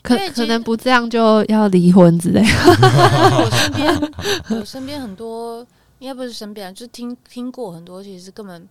[0.04, 2.48] 可可能不这样就要离婚之类的。
[3.40, 4.12] 我身边，
[4.60, 5.66] 我身边很多，
[5.98, 8.68] 应该不是身边，就是听听过很多，其实根本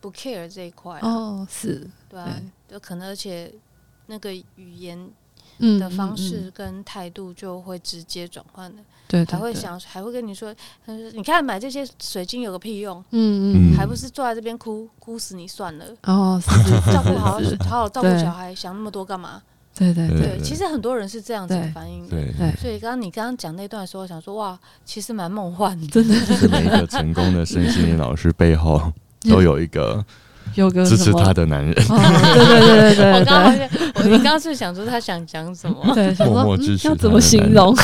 [0.00, 0.98] 不 care 这一块。
[1.02, 3.52] 哦，是，对啊，就可能而且
[4.06, 4.98] 那个语言
[5.78, 8.82] 的方式跟态度就会直接转换的。
[9.06, 10.54] 对，还会想，还会跟你说，
[10.86, 13.04] 他说你看买这些水晶有个屁用？
[13.10, 15.84] 嗯嗯，还不是坐在这边哭哭死你算了。
[16.04, 16.48] 哦，是
[16.90, 17.32] 照顾好
[17.68, 19.42] 好好照顾小孩，想那么多干嘛？
[19.76, 22.10] 对对对，其实很多人是这样子的反应的。
[22.10, 25.86] 对，对，所以刚刚你刚刚讲那段的时候，我想说哇，其实蛮梦幻的。
[25.86, 28.92] 真的， 就是每一个成功的身心灵老师背后
[29.30, 30.04] 都有一个
[30.54, 31.72] 有个支持他的男人。
[31.88, 31.96] 哦、
[32.34, 35.94] 对对对对 对，我刚刚我你刚刚是想说他想讲什么？
[35.94, 37.74] 对，默默支持、嗯、要怎么形容？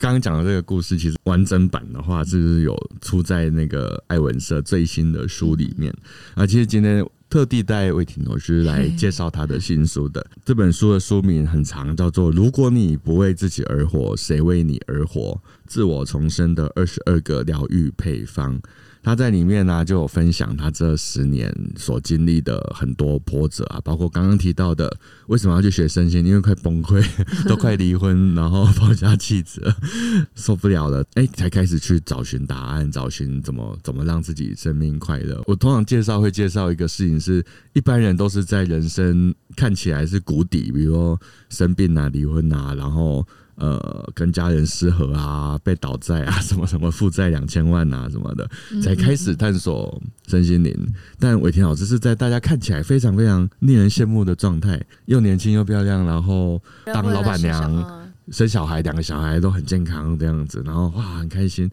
[0.00, 5.94] 刚刚讲的这个故事，其实完整版的话，就是有出在那个爱文社最新的书里面。
[6.34, 7.02] 啊，其实今天。
[7.32, 15.40] 特地带魏婷老师来介绍他的新书的这本书的书名很长，叫做《如果你不为自己而活，谁为你而活？
[15.66, 18.54] 自我重生的二十二个疗愈配方》。
[19.02, 27.04] 他在里面呢、就有分享他这十年所经历的很多波折啊，包括刚刚提到的为什么要去学身心，因为快崩溃，
[27.48, 29.60] 都快离婚，然后抛家弃子，
[30.36, 35.42] 受不了了，哎、才开始去找寻答案，找寻怎么怎么让自己生命快乐。
[35.46, 43.26] 我通常介绍会介绍一个事情是，一般人都是在人生看起来是谷底，比如说生病啊、离婚啊，然后。
[43.56, 48.48] 呃，跟家人失和啊，被倒债啊，什么什么负债两千万啊，什么的，
[48.82, 50.74] 才开始探索身心灵。
[51.18, 61.70] 但伟霆老师是在大家看起来非常非常令人羡慕的状态，又年轻又漂亮，然后当老板娘，生小孩，两个小孩都很健康这样子，然后哇，很开心。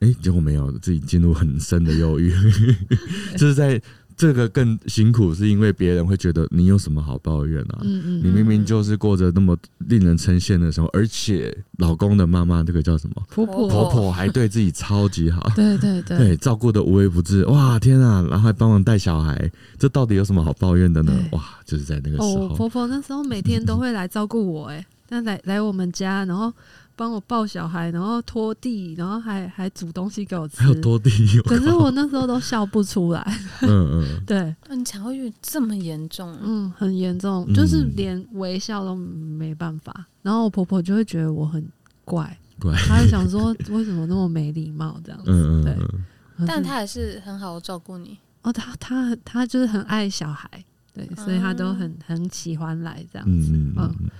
[0.00, 2.34] 哎、欸，结果没有，自己进入很深的忧郁，
[3.38, 3.80] 就是在。
[4.16, 7.78] 这个更辛苦，是因为别人会觉得你有什么好抱怨啊？
[7.82, 17.44] 嗯嗯，你明明就是过着那么令人称羡的生活，而且老公的妈妈这个叫什么婆婆，婆婆还对自己超级好，对 对对，对照顾的无微不至。
[17.46, 18.24] 哇，天啊！
[18.30, 21.12] 然后还帮忙带小孩，这到底有什么好抱怨的呢？
[21.32, 26.52] 哇，就是在那个时候，哦、婆婆那时候每天都会来照顾我，哎，那来来我们家，然后。
[26.96, 30.62] 帮我抱小孩，然后拖地，然后还还煮东西给我吃。
[30.62, 31.10] 还有拖地，
[31.42, 33.38] 可是我那时候都笑不出来。
[33.62, 34.54] 嗯嗯，对。
[34.70, 36.36] 你肠胃这么严重？
[36.42, 40.06] 嗯，很严重，就是连微笑都没办法。
[40.22, 41.64] 然后我婆婆就会觉得我很
[42.04, 42.74] 怪，怪。
[42.76, 45.30] 她就想说为什么那么没礼貌这样子？
[45.30, 46.46] 嗯嗯，对。
[46.46, 48.16] 但她还是很好照顾你。
[48.42, 50.48] 哦，她她她就是很爱小孩，
[50.92, 53.52] 对，所以她都很很喜欢来这样子。
[53.52, 54.10] 嗯嗯。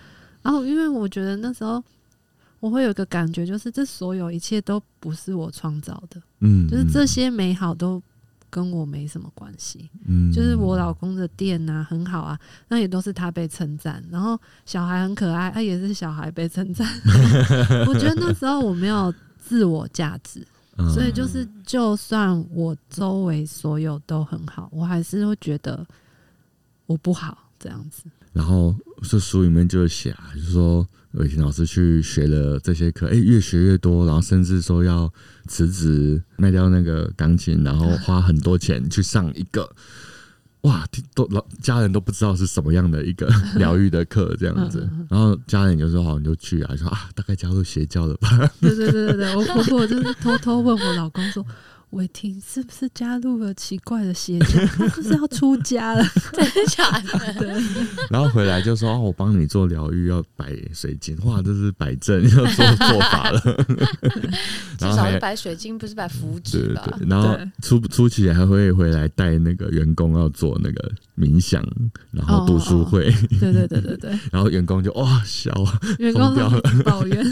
[0.43, 1.83] 然后因为我觉得那时候。
[2.65, 8.03] 我会有一个感觉，就是这所有一切都不是我创造的，嗯，就是这些美好都
[8.49, 16.89] 跟我没什么关系，嗯，就是我老公的店呐、啊、很好啊，那也都是他被称赞，然后小孩很可爱，他也是小孩被称赞。
[17.87, 20.43] 我觉得那时候我没有自我价值，
[20.95, 25.87] 所以就是就算我周围所有都很好，我还是会觉得
[26.87, 28.05] 我不好这样子。
[28.33, 30.89] 然后这书里面就写啊，就是说。
[31.15, 35.13] 伟霆老师去学了这些课，哎、欸，越学越多，然后甚至说要
[35.47, 39.71] 辞职卖掉那个钢琴，然后花很多钱去上一个，
[40.63, 48.51] 哇，都老家人都不知道是什么样的一个 疗愈的课这样子，然后家人就说好，你就去啊，说啊，大概加入邪教了吧？
[48.61, 51.47] 对对对对对，我婆婆就是偷偷问我老公说。
[51.95, 54.47] 伟霆是不是加入了奇怪的邪教？
[54.77, 57.61] 他不是要出家了， 真的假的？
[58.11, 63.41] 然后回来就说：“哦，我帮你做疗愈，要摆水晶。”哇，这是摆正要做做法了。
[64.79, 66.83] 至少是摆水晶，不是摆符纸吧？
[66.99, 67.09] 对对对。
[67.09, 71.65] 然后初初期还会回来带那个员工要做那个冥想，
[72.11, 73.09] 然后读书会。
[73.09, 74.19] 哦哦对对对对对。
[74.33, 75.53] 然后员工就哇笑，
[75.99, 77.25] 员工都抱怨。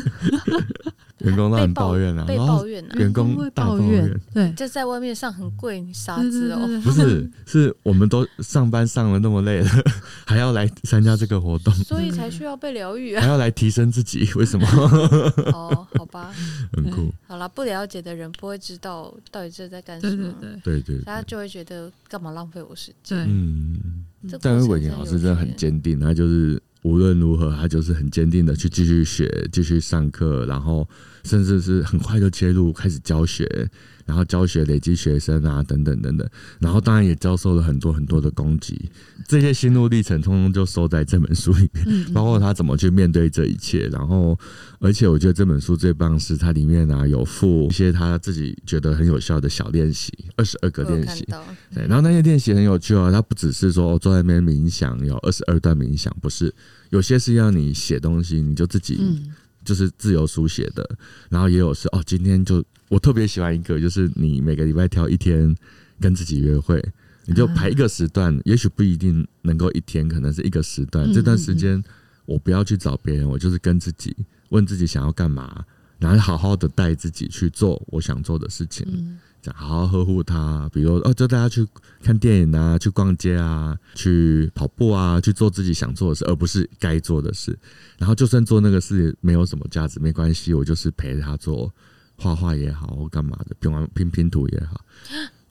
[1.22, 9.68] 员工都很抱怨啊，被抱怨啊，员工会抱怨，对，就在外面上很贵，你傻子哦，不是，是我们都上班上了那么累了，
[10.26, 14.66] 还要来参加这个活动，所以才需要被疗愈啊，还要来提升自己，为什么？
[15.52, 16.32] 哦，好吧，
[16.74, 17.12] 很酷。
[17.26, 20.32] 好啦，不了解的人不会知道到底这在干什么，
[20.62, 23.18] 对对，他就会觉得干嘛浪费我时间？
[23.28, 24.04] 嗯，
[24.40, 26.60] 但是伟霆老师真的很坚定，他就是。
[26.82, 30.84] 无论如何，他就是很坚定的去继续学，继续上课，然后
[31.24, 33.68] 甚至是很快就切入开始教学，
[34.04, 38.90] 然后教学累积学生啊，等等等等，然后当然也遭受了很多很多的攻击，
[39.26, 44.38] 这些心路历程通通就收在这本书里面，包括他怎么去面对这一切，然后
[44.80, 51.24] 而且我觉得这本书最棒是它里面啊有附一些他自己觉得很有效的小练习，二十二个练习，
[51.72, 56.52] 对，然后那些练习很有趣哦，它不只是说坐在那边冥想有二十二段冥想，不是，
[56.90, 59.22] 有些是要你写东西，你就自己。
[59.64, 60.88] 就是自由书写的，
[61.28, 65.54] 然后也有是哦，今天就我特别喜欢一个，就是你每个礼拜挑一天
[66.00, 66.84] 跟自己约会，
[67.26, 71.12] 你就排一个时段，也许不一定能够一天，可能是一个时段。
[71.12, 71.82] 这段时间
[72.26, 74.16] 我不要去找别人，我就是跟自己
[74.50, 75.64] 问自己想要干嘛，
[75.98, 79.18] 然后好好的带自己去做我想做的事情。
[79.54, 81.66] 好好呵护他，比如哦，就带他去
[82.00, 87.58] 看电影啊，去逛街啊，去跑步啊，去做自己想做的事，而不是该做的事。
[87.98, 91.72] 然后就算做那个事没有什么价值，没关系，我就是陪他做
[92.16, 94.80] 画画也好，或干嘛的，拼完拼拼图也好。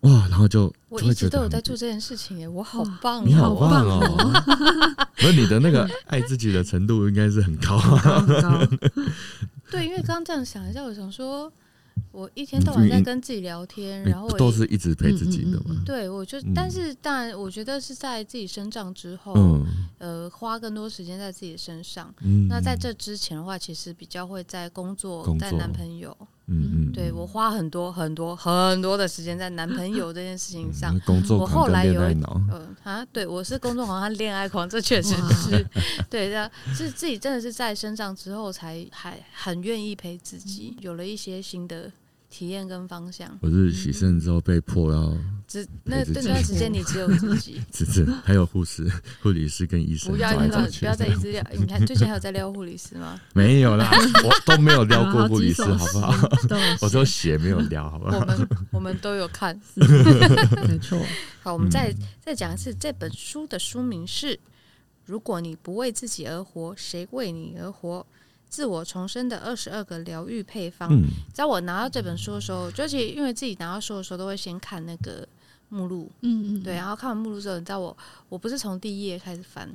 [0.02, 4.00] 哇，然后就我一直都有在做这件事情耶，我好棒，你好棒哦！
[5.22, 8.68] 那你的那个爱自己的程度应该是很高啊。
[9.70, 11.52] 对，因为刚刚这样想一下，我想说。
[12.12, 15.82] 我一天到晚在跟自己聊天，然后我都是一直陪自己的嘛。
[15.86, 19.34] 对，我就但是当然，我觉得是在自己生长之后，
[19.98, 22.14] 呃，花更多时间在自己的身上。
[22.50, 26.16] 那在这之前的话，其实比较会在工作，在男朋友。
[26.48, 31.00] 嗯嗯，对，我花很多很多很多的时间在男朋友这件事情上。
[31.06, 32.42] 工作狂跟恋爱脑。
[32.52, 35.66] 嗯啊，对，我是工作狂和恋爱狂，这确实是
[36.10, 36.52] 对的。
[36.76, 41.90] 是自己真的是在身上之后，才还很愿意陪自己，有了一些新的。
[42.32, 43.38] 体验跟方向。
[43.42, 45.16] 我是洗肾之后被迫要
[45.46, 48.90] 只那这段时间你只有自己， 只是还有护士、
[49.22, 50.10] 护理师跟医生。
[50.10, 53.20] 不要不要不要再一直聊，你看最近还有在撩护理师吗？
[53.36, 53.92] 没有啦，
[54.24, 56.16] 我都没有撩过护理师，好不好？
[56.82, 58.18] 我都写没有撩，好不好？
[58.20, 59.60] 我们我们都有看，
[60.68, 60.98] 没错。
[61.44, 64.40] 好，我们再再讲一次，这本书的书名是：
[65.06, 68.06] 如果你不为自己而活，谁为你而活？
[68.52, 70.90] 自我重生的二十二个疗愈配方。
[70.92, 75.26] 嗯、在我拿到这本书的时候，就其实因为自己拿到书的时候，都会先看那个
[75.70, 76.12] 目录。
[76.20, 77.98] 嗯嗯，对，然后看完目录之后，你知道我
[78.28, 79.70] 我不是从第一页开始翻，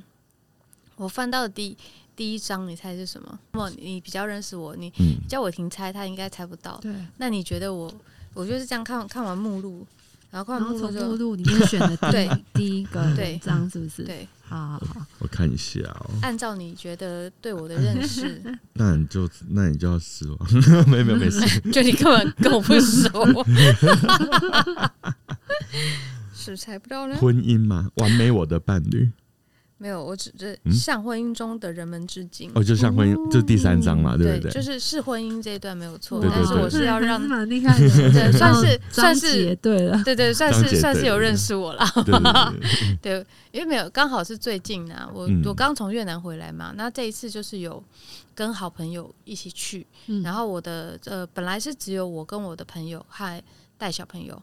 [0.96, 1.74] 我翻到的第
[2.14, 3.38] 第一章，你猜是什么？
[3.52, 4.92] 那么你比较认识我，你
[5.26, 6.78] 叫我停猜，他应该猜不到。
[6.82, 7.90] 对，那你觉得我
[8.34, 9.86] 我就是这样看看完目录，
[10.30, 14.02] 然后看完目录目录里面选的对 第一个对章是不是？
[14.04, 14.26] 对。
[14.48, 16.10] 好好好，我看一下哦。
[16.22, 18.40] 按照你觉得对我的认识，
[18.74, 20.38] 那你就那你就要失望。
[20.88, 21.40] 没没没事，
[21.72, 23.10] 就你根本跟我不熟，
[26.32, 27.16] 是猜不到呢？
[27.16, 29.10] 婚姻吗，完美我的伴侣。
[29.78, 32.50] 没有，我只是向婚姻中的人们致敬。
[32.54, 34.50] 哦，就向婚姻，就第三章嘛，对不对？
[34.50, 41.84] 就是是婚姻这一段没有错，但是我是要让蛮厉害的，对，算是算是对了，对对，算是算是有认识我了。
[43.02, 47.82] 对，因为没有刚好是最近呢，我我刚从越南回来嘛，那这一次就是有
[48.34, 49.86] 跟好朋友一起去，
[50.24, 53.42] 然后我的呃本来是只有我跟我的朋友还
[53.76, 54.42] 带小朋友。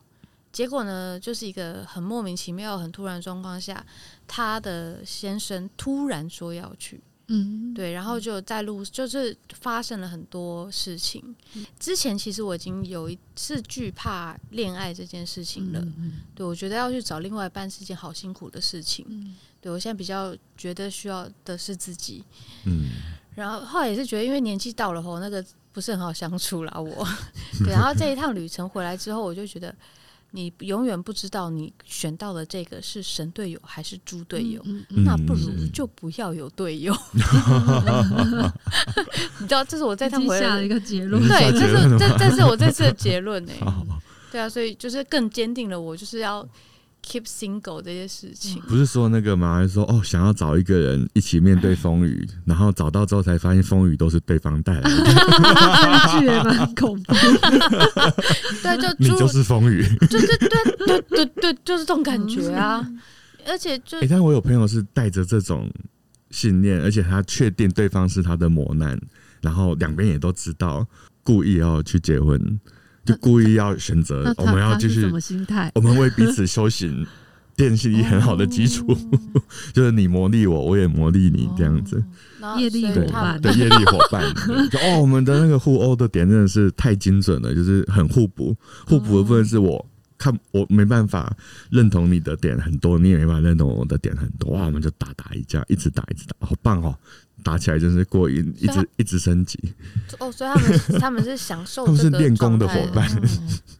[0.54, 3.84] 结果呢，就是一个很莫名其妙、很突然的状况下，
[4.28, 11.36] 他的先生突然说要去，嗯，对，然后就在路，就是发生了很多事情。
[11.80, 22.24] 之前其实我已经有一次惧怕恋爱这件事情了，嗯，对，我觉得要去找另外一半是一件好辛苦的事情，嗯，对，我现在比较觉得需要的是自己，
[22.68, 22.92] 嗯，
[23.34, 27.08] 然后后来也是觉得，因为年纪到了后，那个不是很好相处啦，我，
[27.66, 29.76] 对，然后这一趟旅程回来之后，我就觉得。
[30.36, 36.92] 你永远不知道你选到的这个是神队友还是猪队友，嗯嗯、那不如就不要有队友。
[39.40, 41.22] 你知道，这是我在他回来下的一个结论。
[41.28, 43.54] 对，这是这这是我这次的结论 呢。
[44.32, 46.44] 对啊，所以就是更坚定了我就是要。
[47.06, 49.56] Keep single 这些事情，不是说那个吗？
[49.58, 54.90] 还是说哦，想要找一个人一起面对风雨， 然后找到之后才发现风雨都是对方带来的，
[56.14, 57.14] 这也蛮恐怖。
[58.64, 60.50] 对，就你就是风雨，就是对
[60.88, 62.88] 对对对，就是这种感觉啊。
[63.46, 65.70] 而且就，哎，但我有朋友是带着这种
[66.32, 68.98] 信念，而且他确定对方是他的磨难，
[69.42, 70.88] 然后两边也都知道，
[71.22, 72.60] 故意要去结婚。
[73.06, 75.72] 就故意要选择，我们要就是什么心态？
[75.76, 77.06] 我们为彼此修行
[77.56, 78.86] 奠定很好的基础，
[79.74, 82.04] 就是你磨砺我，我也磨砺你，这样子。
[82.58, 84.24] 业力伙伴， 对业力伙伴。
[84.70, 88.56] 就哦，我们的那个互殴的点真的是太精准了，就是很互补。
[88.88, 89.86] 互补的部分是我
[90.18, 91.36] 看我没办法
[91.70, 96.98] 认同你的点很多，你也没办法认同我的点很多，哇，我们就打打一架，一直打一直打，好棒哦！
[97.42, 99.58] 打起来真是过瘾，一直一直升级。
[100.20, 103.10] 哦，所以他们他们是享受，他们是练功的伙伴。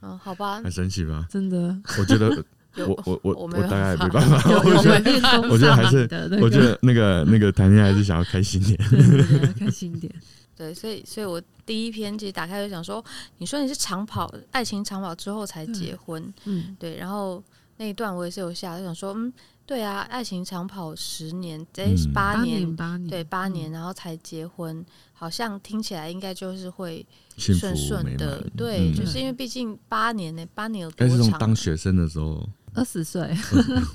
[0.02, 1.26] 嗯，好吧，很神奇吧？
[1.30, 2.44] 真的，我觉得
[2.88, 4.42] 我我我我大概没办法。
[4.66, 6.10] 我觉得我觉得还是，
[6.42, 8.78] 我觉得那个那个谈恋爱还是想要开心点，
[9.60, 10.12] 开心点。
[10.58, 13.04] 对，所以所以我第一篇其实打开就想说，
[13.38, 17.42] 你说你是长跑爱情长跑之后才结婚，嗯，对，然后
[17.78, 19.32] 那一段我也是有下，就想说，嗯。
[19.66, 27.06] 对啊，爱情长跑十年，这是八年，八年，对，八年，然后才结婚，好像听起来应该就是会
[27.38, 31.18] 顺顺的，对，就是因为毕竟八年呢，八年有多长？
[31.18, 33.22] 是从当学生的时候，二十岁，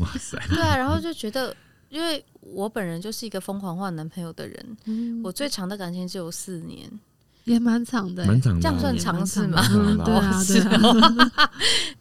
[0.00, 1.54] 哇塞， 对啊，然后就觉得，
[1.90, 4.76] 因为我本人就是一个疯狂换男朋友的人，
[5.22, 6.90] 我最长的感情只有四年。
[7.48, 9.62] 也蛮长的，蛮长的，这样算尝试吗？
[10.04, 11.50] 对啊，对啊。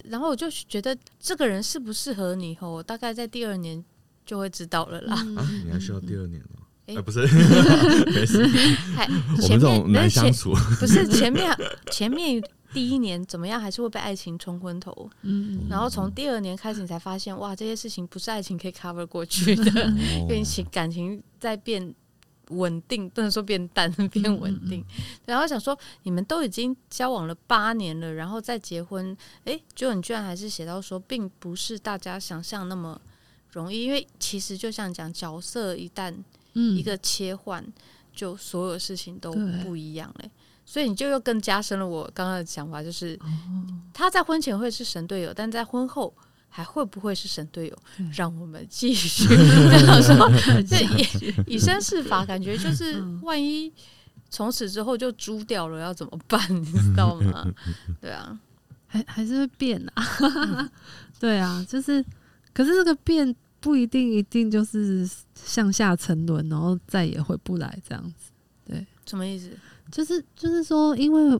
[0.10, 3.84] 然后我就觉得这个人适不适合你，后我大概在第二年
[4.26, 5.16] 就会知道了啦。
[5.36, 6.64] 啊，你还需要第二年哦？
[6.88, 7.20] 哎，不是，
[8.12, 8.42] 没事。
[9.42, 11.54] 我们这种难相处，不是前面
[11.92, 12.42] 前面
[12.72, 15.10] 第一年怎么样，还是会被爱情冲昏头。
[15.24, 19.66] 嗯，然后从第二年开始，你才发现，哇，这些事情不是爱情可以 cover 过去的，
[20.24, 21.94] 因为情感情在变
[22.50, 24.84] 稳定，不能说变淡， 变稳定。
[25.26, 33.00] 然后想说，你们都已经交往了八年了，然后再结婚，哎，就你居然还是写到说，并不是大家想象那么
[33.52, 36.14] 容易，因为其实就像讲角色一旦
[36.54, 37.66] 一个切换，
[38.14, 39.34] 就所有事情都
[39.64, 40.30] 不一样嘞。
[40.66, 43.18] 所以你就又更加深了我刚刚的想法，就是
[43.94, 46.14] 他在婚前会是神队友，但在婚后
[46.58, 47.78] 还会不会是神队友？
[48.12, 50.28] 让我们继续 这说，
[50.68, 53.72] 这以以身试法，感觉就是万一
[54.32, 56.42] 从此之后就猪掉了，要怎么办？
[56.50, 57.46] 你知道吗？
[58.02, 58.36] 对啊，
[58.88, 60.72] 还还是会变啊，
[61.20, 62.04] 对啊，就是，
[62.56, 68.32] 可是这个变不一定一定就是向下沉沦，然后再也回不来这样子。
[68.66, 69.52] 对，什么意思？
[69.92, 71.40] 就是就是说，因为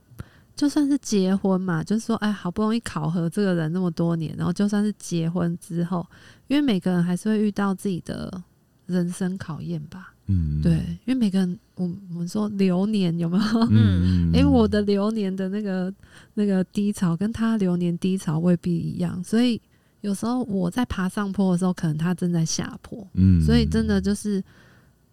[0.58, 6.04] 就算是结婚嘛，就是说，哎，好不容易考核这个人那么多年，然后就算是结婚之后，
[6.48, 8.42] 因为每个人还是会遇到自己的
[8.86, 10.12] 人生考验吧。
[10.26, 10.72] 嗯，对，
[11.04, 13.68] 因为每个人，我我们说流年有没有？
[13.70, 15.94] 嗯，因 为我的流年的那个
[16.34, 19.62] 那个低潮跟他流年低潮未必一样，所以
[20.00, 23.06] 有时候我在爬上坡的时候，可能他正在下坡。
[23.14, 24.42] 嗯，所以真的就是。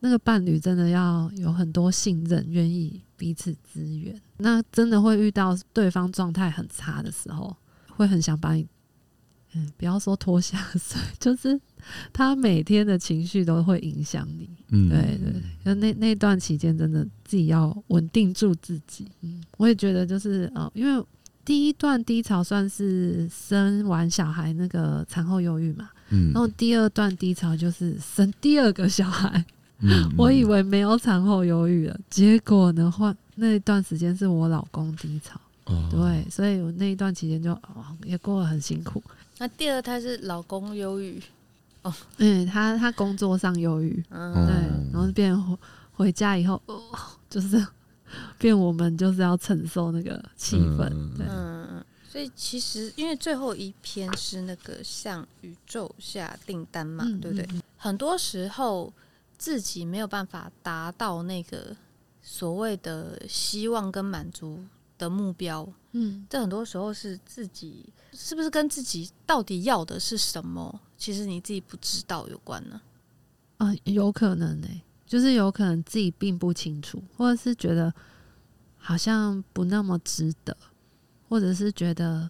[0.02, 4.20] 那个伴侣真的要有很多信任，愿意彼此支援。
[4.38, 7.55] 那真的会遇到对方状态很差的时候，
[7.89, 8.68] 会很想把你，
[9.53, 11.59] 嗯，不要说拖下水， 就是
[12.11, 14.49] 他每天的情绪都会影响你。
[14.70, 15.41] 嗯，对对。
[15.63, 19.07] 那那那段期间，真的自己要稳定住自己。
[19.22, 21.05] 嗯，我也觉得就是呃，因为
[21.45, 29.45] 第一段低潮算是生完小孩那个产后忧郁嘛，嗯，然后第二段低潮就是生第二个小孩。
[29.80, 39.03] 嗯，我以为没有产后忧郁了，结果呢，换那一段时间是我老公低潮，哦、对，所以我那一段期间就哦也过得很辛苦。
[39.38, 41.21] 那第二胎是老公忧郁，
[41.82, 44.55] 哦，嗯，他他工作上忧郁，嗯，对，
[44.93, 45.57] 然后变回
[45.91, 46.82] 回家以后，哦，
[47.30, 47.67] 就是
[48.38, 57.45] 变我们就是要承受那个气氛，对，嗯，所以其实因为最后一篇是那个向宇宙下订单嘛，嗯、对不对？
[57.51, 58.91] 嗯、很多时候。
[59.38, 61.75] 自己没有办法达到那个
[62.21, 64.63] 所谓的希望跟满足
[64.97, 70.81] 的目标，嗯，这很多时候是自己是不是跟自己到底要的是什么？
[70.97, 72.81] 其实你自己不知道有关呢？
[73.57, 77.93] 啊，有可能呢、欸，就是有可能自己并不清楚，或者是觉得
[78.77, 80.55] 好像不那么值得，
[81.27, 82.29] 或者是觉得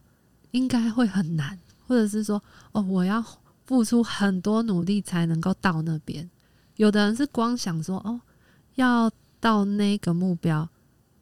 [0.52, 2.42] 应该会很难，或者是说
[2.72, 3.24] 哦，我要
[3.66, 6.30] 付出很多努力才能够到那边。
[6.78, 8.20] 有的人是光想说哦，
[8.76, 9.10] 要
[9.40, 10.68] 到那个目标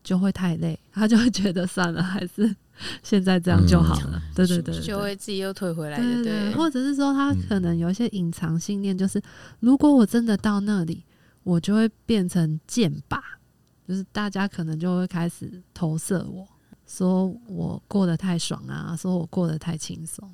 [0.03, 2.55] 就会太累， 他就会觉得算了， 还是
[3.03, 4.19] 现在这样就好了。
[4.19, 9.23] 嗯、对，对，对就会自己又退回来对，对，对，或者是说他可能有一些隐藏信念，就是、嗯、
[9.59, 11.03] 如果我真的到那里，
[11.43, 13.21] 我就会变成箭靶，
[13.87, 16.47] 就是大家可能就会开始投射我，
[16.87, 20.33] 说我过得太爽啊，说我过得太轻松，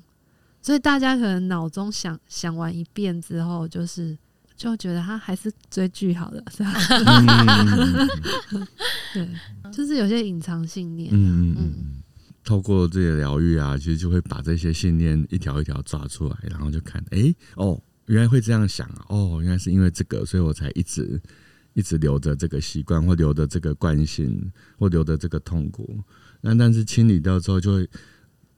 [0.62, 4.16] 所以大家可能脑中想想完一遍之后，就是。
[4.60, 6.74] 就觉得他还是追剧好了，是吧？
[9.14, 9.26] 对，
[9.72, 11.08] 就是有些隐藏信念。
[11.14, 12.02] 嗯嗯嗯，
[12.44, 21.18] 透过这些疗愈啊，其实就会把这些信念一条一条抓出来，然后就看，哎、欸，哦，原来会这样想啊，哦，原来是因为这个，所以我才一直
[21.72, 25.98] 一直留着这个习惯，或留着这个惯性，或留着这个痛苦。
[26.42, 27.88] 那但是清理掉之后，就会，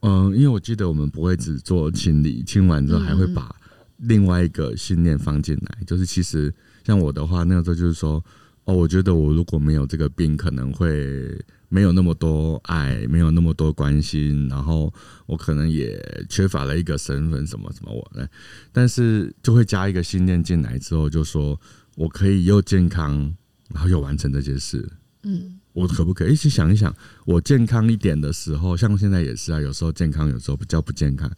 [0.01, 3.55] 嗯、呃，因为我记得我们不会只做清理，清完之后还会把。
[4.03, 6.53] 另外一个信念放进来，就是其实
[6.85, 8.23] 像我的话，那个时候就是说，
[8.65, 11.39] 哦，我觉得我如果没有这个病，可能会
[11.69, 14.93] 没有那么多爱，没有那么多关心，然后
[15.27, 18.27] 我可能也缺乏了一个身份，什么什么我呢？
[18.73, 21.59] 但是就会加一个信念进来之后，就说
[21.95, 23.35] 我可以又健康，
[23.73, 24.87] 然后又完成这件事。
[25.23, 26.93] 嗯，我可不可以一起想一想，
[27.25, 31.31] 我健康一点的时候，像现在也是啊，有时候健康，有时候比较不健康。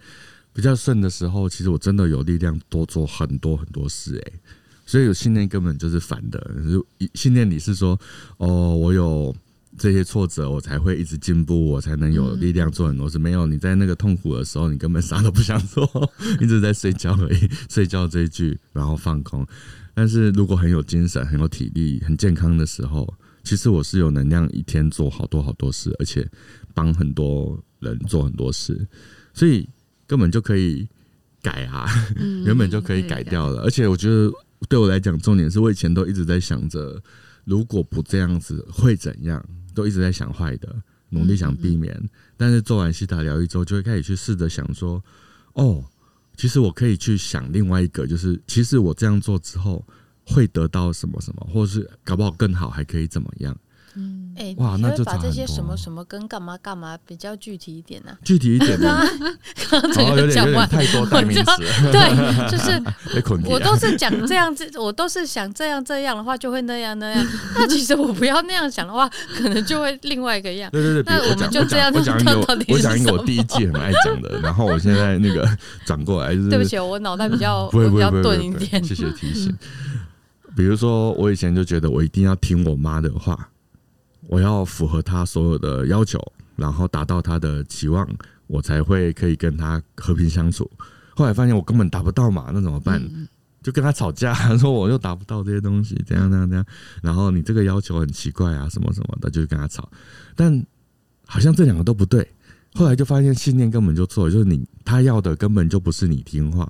[0.54, 4.32] 比较顺的时候，其实我真的有力量多做很多很多事哎，
[4.86, 6.50] 所以有信念根本就是反的。
[7.14, 7.98] 信念里是说，
[8.36, 9.34] 哦，我有
[9.76, 13.18] 这些挫折，我才会一直进步，我才能有力量做很多事。
[13.18, 15.84] 没有你在那个痛苦的时候，你根本啥都不想做，
[16.40, 19.44] 一直在睡觉而已， 睡觉这一句，然后放空。
[19.92, 26.24] 但是如果很有精神、很有体力、很健康的时候，其实我是有能量一天做好多好多事，而且
[26.72, 28.86] 帮很多人做很多事，
[29.34, 29.68] 所以。
[30.06, 30.88] 根本就可以
[31.42, 31.86] 改啊，
[32.44, 33.62] 原本就可以改掉了。
[33.62, 34.32] 而且我觉得
[34.68, 37.02] 对我来讲，重点是我以前都一直在想着，
[37.44, 39.44] 如果不这样子会怎样，
[39.74, 40.74] 都一直在想坏的。
[41.10, 41.94] 努力想避免。
[41.94, 45.00] 嗯嗯、但是做完西塔疗愈之后，就会开始去试着想说，
[45.52, 45.84] 哦，
[46.36, 49.86] 其实我可以去想另外一个，就是其实我这样做之后
[50.26, 53.56] 会得到什么什么，或者是搞不好更好，还可以怎么样？
[54.36, 58.18] 嗯，哎、欸，哇，那就把这些什么什么跟干嘛干嘛比较具体一点呢、啊？
[58.24, 59.00] 具体一点呢？
[59.70, 61.44] 刚刚这个讲完太多代名词，
[61.92, 62.82] 对，就是
[63.48, 67.26] 我都是讲这样子，我都是想这样这样的话就会那样那样。
[67.54, 70.70] 那其实我不要那样想的话，可能就会另外一个样。
[70.70, 75.48] 对对对，那我们就这样我讲一个，我讲一个我第一季很爱讲的， 然后我现在那个
[75.84, 78.82] 转过来就是，对不起，我脑袋比较不会比较钝一点。
[78.82, 79.56] 谢谢提醒。
[80.56, 83.48] 比如说，我以前就觉得我一定要听我妈的话。
[84.28, 86.20] 我要符合他所有的要求，
[86.56, 88.08] 然后达到他的期望，
[88.46, 90.70] 我才会可以跟他和平相处。
[91.16, 93.02] 后来发现我根本达不到嘛，那怎么办？
[93.62, 96.66] 就跟他吵架，说我又达不到这些东西，怎样怎样怎样。
[97.00, 99.90] 然后你这个要求很奇怪啊，什么什么的，就跟他吵。
[100.36, 100.64] 但
[101.26, 102.28] 好像这两个都不对。
[102.74, 106.68] 后来就发现信念根本就错，就是你他要的根本就不是你听话，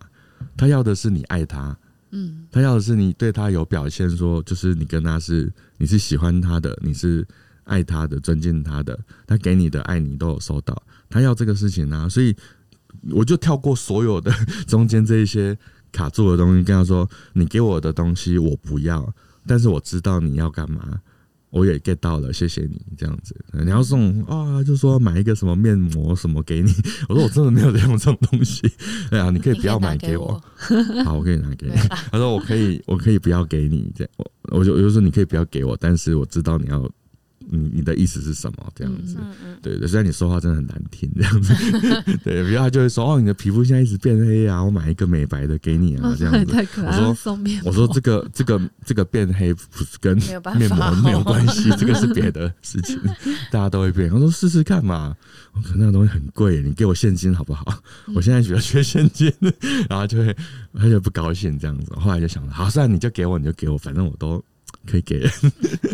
[0.57, 1.77] 他要的是你爱他。
[2.11, 7.27] 嗯，他要的是你对他有表现，说就是你跟他是你是喜欢他的，你是
[7.65, 10.83] 爱他的，尊敬他的，他给你的爱你都有收到。
[11.11, 12.35] 他要这个事情啊，所以
[13.11, 14.33] 我就跳过所有的
[14.67, 15.57] 中间这一些
[15.93, 19.15] 卡住的东西，跟他说：“你给我的东西我不要，
[19.47, 21.01] 但是我知道你要干嘛。”
[21.55, 23.33] 我也 get 到了，谢谢你这样子。
[23.53, 26.73] 你要送啊，就说买一个什么面膜什么给你。
[27.09, 28.69] 我说我真的没有在用这种东西。
[29.09, 30.43] 对啊，你可以不要买给我。
[30.69, 31.77] 给我 好，我可以拿给你。
[32.11, 33.89] 他说我可以，我可以不要给你。
[33.95, 36.91] 这样，我我就我就说你可以不要给我，但是我知道你要。
[37.51, 38.73] 你你的意思是什么？
[38.75, 39.17] 这样子，
[39.63, 41.55] 对对，虽然你说话真的很难听，这样子，
[42.25, 46.45] 对，比如他就会说：“哦，你的皮肤现在一直变黑啊，我买一个美白的给你啊，这样子。
[46.53, 46.99] ”太可爱。
[46.99, 50.17] 我说：“我说这个这个这个变黑不是跟
[50.57, 52.99] 面膜没有关系， 这个是别的事情，
[53.51, 55.15] 大家都会变。”我说：“试试看嘛，
[55.53, 57.65] 我说那个东西很贵，你给我现金好不好？
[58.15, 59.33] 我现在比较缺现金。”
[59.89, 60.35] 然后就会
[60.75, 61.93] 他就不高兴这样子。
[61.95, 64.43] 后来就想了，好，算了，你就给我，你就给我，反正我都。
[64.87, 65.31] 可以给人，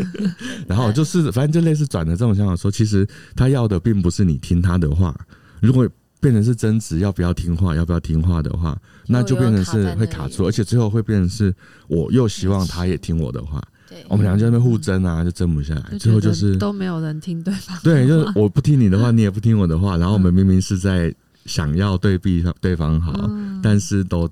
[0.69, 5.15] 然后就是反正就类似转的这种想法，说其实他要的并不是你听他的话。
[5.61, 5.89] 如果
[6.21, 11.55] 变成是争执，要不要听话，要不要听话的话，那就变成是会卡住，而且最后会变成是
[11.89, 13.63] 我又希望他也听我的话，
[14.09, 17.77] 我们两个就在那边互争啊，就争不下来，最后就是都没有人听对方。
[17.83, 21.15] 对，就是我不听你的话， 你也不听我的话，然后我们明明是在
[21.47, 23.31] 想要对比对方好，
[23.63, 24.29] 但是都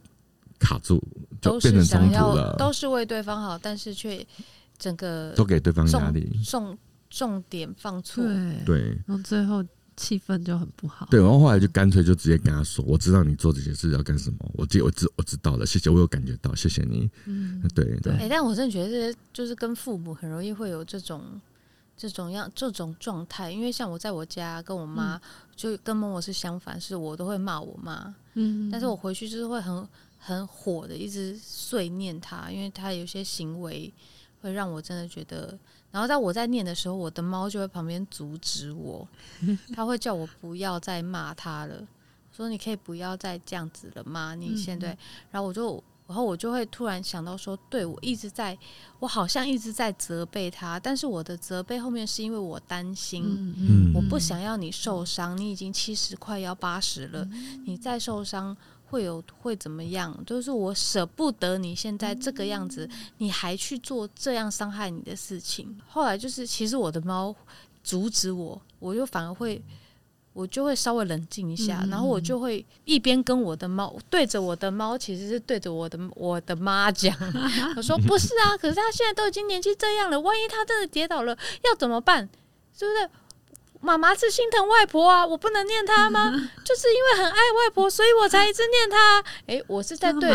[0.59, 1.03] 卡住。
[1.41, 4.27] 都是想要，都是为对方好，但是却
[4.77, 6.77] 整个都给对方压力，重
[7.09, 8.25] 重点放错，
[8.67, 9.65] 对，然后最后
[9.97, 11.07] 气氛就很不好。
[11.13, 18.13] 对，然后后来就干脆就直接跟他说：“我知道你做这些事要干什么，我记我知我知道了，谢谢，我有感觉到，谢谢你。”嗯，对对。
[18.15, 21.23] 哎、欸，但我真的觉得这些就是跟父母很容易会有这种
[21.97, 25.21] 这种样这种状态，因为像我在我家跟我妈，嗯、
[25.55, 29.89] 就跟某某是相反，是我都会骂我妈，嗯，但是我回去就是会很。
[30.19, 33.93] 很火的，一直碎念他，因为他有些行为
[34.43, 35.59] 会让我真的觉得。
[35.91, 39.09] 然后在我在念的时候，我的猫就会旁边阻止我，
[39.75, 41.83] 他会叫我不要再骂他了，
[42.31, 44.35] 说你可以不要再这样子了吗？
[44.35, 44.89] 你现在，
[45.31, 48.57] 然后我就，然后我就会突然想到说，对，我一直在，
[48.99, 53.25] 我好像一直在责备他，但是我的责备后面是因为我担心，
[53.57, 57.27] 嗯，我不想要你受伤，你已经七十快要八十了，
[57.65, 58.55] 你再受伤。
[58.91, 60.19] 会有会怎么样？
[60.27, 65.79] 就是我舍不得你现在这个样子，你还去做这样伤害你的事情。
[65.87, 67.35] 后来就是，其实我的猫
[67.85, 69.61] 阻止我，我就反而会，
[70.33, 77.15] 我就会稍微冷静一下，然后我就会一边跟我的猫对着我的猫，其实是对着我的我的妈讲，
[77.77, 82.29] 我说不是啊，可是他现在都已经年纪这样了，万一他真的跌倒了要怎么办？
[82.77, 83.11] 是不是？
[83.81, 86.31] 妈妈是心疼外婆啊，我不能念她吗？
[86.65, 89.21] 就是因为很爱外婆，所以我才一直念她。
[89.47, 90.31] 哎、欸，我是在对，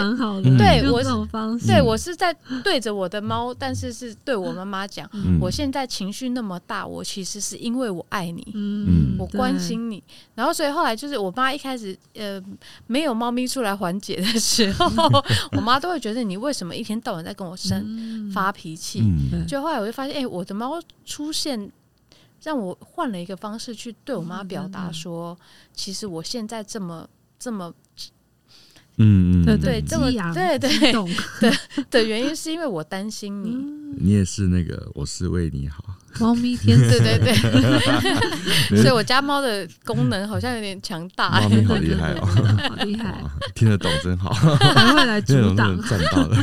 [0.57, 2.33] 对我是对我是在
[2.63, 10.01] 对着我的猫，但是是对我妈妈讲，嗯、我现在情绪那么大，我其实是因为我爱你，嗯，我关心你。
[10.35, 12.41] 然后所以后来就是我妈一开始呃
[12.87, 14.85] 没有猫咪出来缓解的时候，
[15.55, 19.01] 我妈都会觉得你为什么一天到晚在跟我生、嗯、发脾气？
[19.01, 21.71] 嗯、就后来我就发现，哎、欸，我的猫出现。
[22.43, 25.37] 让我换了一个方式去对我妈表达说，
[25.73, 27.07] 其实我现在这么
[27.39, 27.73] 这么，
[28.97, 30.69] 嗯嗯，对对，这么对对
[31.39, 31.51] 对
[31.89, 33.55] 的原因是因为我担心你，
[33.97, 35.83] 你也是那个，我是为你好，
[36.19, 37.33] 猫咪天使，对对对，
[38.83, 42.25] 所以我家猫的功能好像有点强大，猫咪好厉害哦，
[42.69, 43.23] 好厉害，
[43.55, 46.37] 听得懂真好，还会来阻挡，赚到了，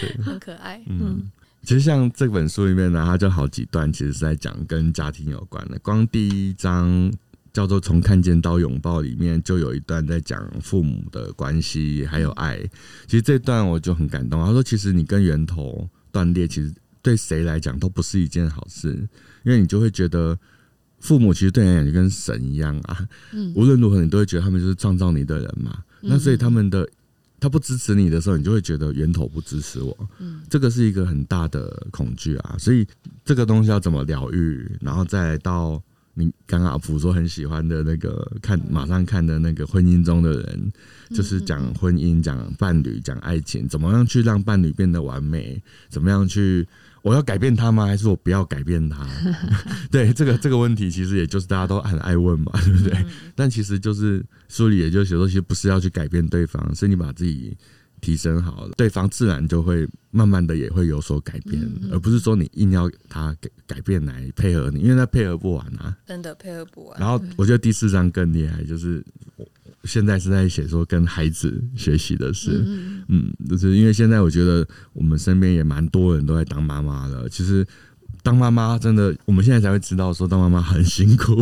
[0.00, 1.30] 对，很可爱，嗯。
[1.64, 5.78] 其实像这本书里面呢，它就好几段，其实是在讲跟家庭有关的。
[5.78, 7.10] 光第一章
[7.54, 12.58] 叫做“从看见到拥抱”里面，就有一段在讲父母的关系还有爱。
[13.06, 14.44] 其实这段我就很感动。
[14.44, 18.90] 他说：“其实你跟源头断裂，其实对谁来讲都不是一件好事，
[19.42, 20.38] 因为你就会觉得
[21.00, 23.08] 父母其实对你来讲就跟神一样啊。
[23.54, 25.82] 无论如何，你都会觉得他们就是创造你的人嘛。
[26.02, 26.86] 那所以他们的。”
[27.40, 29.96] 他不支持你的时候，你就会觉得源头不支持我。
[30.18, 32.56] 嗯，这个是一个很大的恐惧啊。
[32.58, 32.86] 所以
[33.24, 35.82] 这个东西要怎么疗愈，然后再到
[36.14, 40.72] 你刚刚阿普说很喜欢的那个看马上看的那个婚姻中的人，
[41.10, 46.66] 就是讲婚姻、讲伴侣、讲爱情，怎么样去让伴侣变得完美，怎么样去。
[47.04, 47.84] 我要改变他吗？
[47.84, 49.06] 还是我不要改变他？
[49.92, 52.96] 对，这个这个问题，其实也就是大家都很爱问嘛， 对不对？
[53.34, 57.54] 但其实就是书里也就写说，其实不是要去改变对方，是你把自己
[58.04, 67.00] 提升好了，对方自然就会慢慢的也会有所改变，而不是说你硬要他改改变来配合你，因为他配合不完啊，真的配合不完。
[67.00, 69.02] 然后我觉得第四章更厉害，就是。
[69.84, 77.28] 现在是在写说跟孩子学习的事，嗯，嗯，就是因为现在我觉得我们身边也蛮多人都在当妈妈的。
[77.28, 77.62] 其实
[78.24, 81.36] 当妈妈真的，我们现在才会知道说当妈妈很辛苦，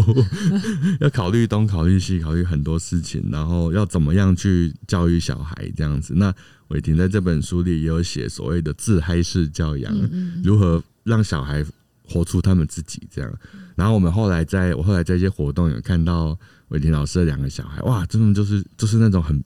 [1.00, 6.12] 要考虑东考虑西，考虑很多事情，然后要怎么样去教育小孩这样子。
[6.14, 6.34] 那
[6.68, 9.94] 伟霆在这本书里也有写所谓的自嗨式教养，
[10.42, 11.64] 如何让小孩
[12.06, 13.32] 活出他们自己这样。
[13.76, 16.36] 然后我们后来在我后来在一些活动有看到。
[16.72, 19.38] 伟霆老师的两个小孩，哇，真的就是就是那种很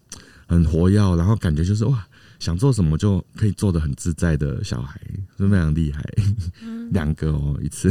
[0.47, 2.07] 很活跃，然后感觉就是哇，
[2.47, 5.01] 想做什么就可以做的很自在的小孩，
[5.36, 6.01] 是非常厉害。
[6.92, 7.90] 两个哦，一次。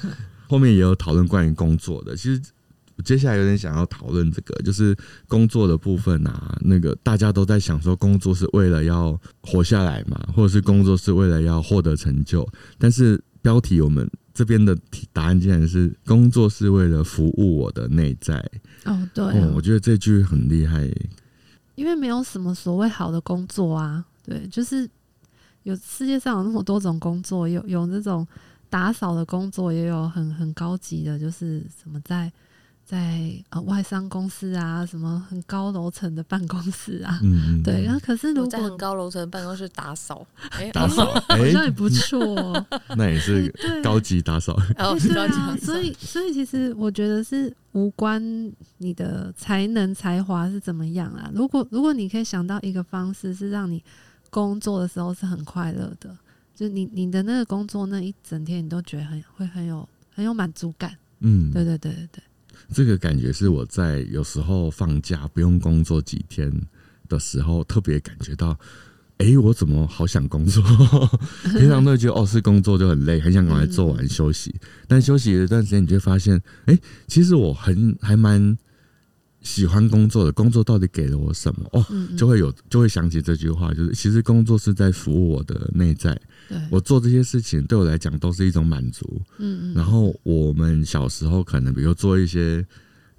[0.46, 2.38] 后面也有讨论关于工作的，其实
[3.02, 4.94] 接下来有点想要讨论这个，就是
[5.26, 6.54] 工作的部分啊。
[6.60, 12.46] 那个大家都在想说，工作是为了要活下来嘛，或者是工作是为了要获得成就，
[12.76, 14.06] 但是标题我们。
[14.34, 14.76] 这边的
[15.12, 18.34] 答案竟然是工作是为了服务我的内在
[18.84, 19.24] 哦，对
[19.54, 20.90] 我觉得这句很厉害，
[21.74, 24.88] 因为没有什么所谓好的工作啊，对，就是
[25.64, 28.26] 有世界上有那么多种工作，有有那种
[28.68, 32.32] 打扫的工作，也有很很高级的，就是什么在。
[32.84, 37.82] 在呃外商公司啊，什么很高楼层的办公室啊，嗯，对。
[37.82, 42.18] 然后可是如果在很高楼层办公室打扫， 哎，打扫好像也不错，
[42.96, 43.50] 那也是
[43.82, 44.54] 高级打扫。
[44.76, 48.22] 对啊，所以所以其实我觉得是无关
[48.78, 51.30] 你的才能才华是怎么样啊。
[51.34, 53.82] 如果如果你可以想到一个方式，是让你
[54.28, 56.14] 工作的时候是很快乐的，
[56.54, 60.94] 就你你的那个工作那一整天，你都觉得很会很有很有满足感。
[61.20, 62.22] 嗯，对对对对对。
[62.74, 66.52] 这个感觉是我在有时候放假不用工作几天
[67.08, 68.58] 的时候，特别感觉到，
[69.18, 70.62] 哎，我怎么好想工作？
[71.56, 74.54] 平常都会觉得哦，是工作就很累，很想赶快做完休息。
[74.88, 78.58] 但休息了一段时间，你就会发现，哎，其实我很还蛮。
[79.44, 81.68] 喜欢工作的工作到底给了我什么？
[81.74, 81.84] 哦，
[82.16, 86.18] 就会有就会想起这句话，就是其实工作是在服务我的内在。
[86.70, 89.20] 我做这些事情对我来讲都是一种满足。
[89.38, 89.74] 嗯嗯。
[89.74, 92.64] 然后我们小时候可能比如做一些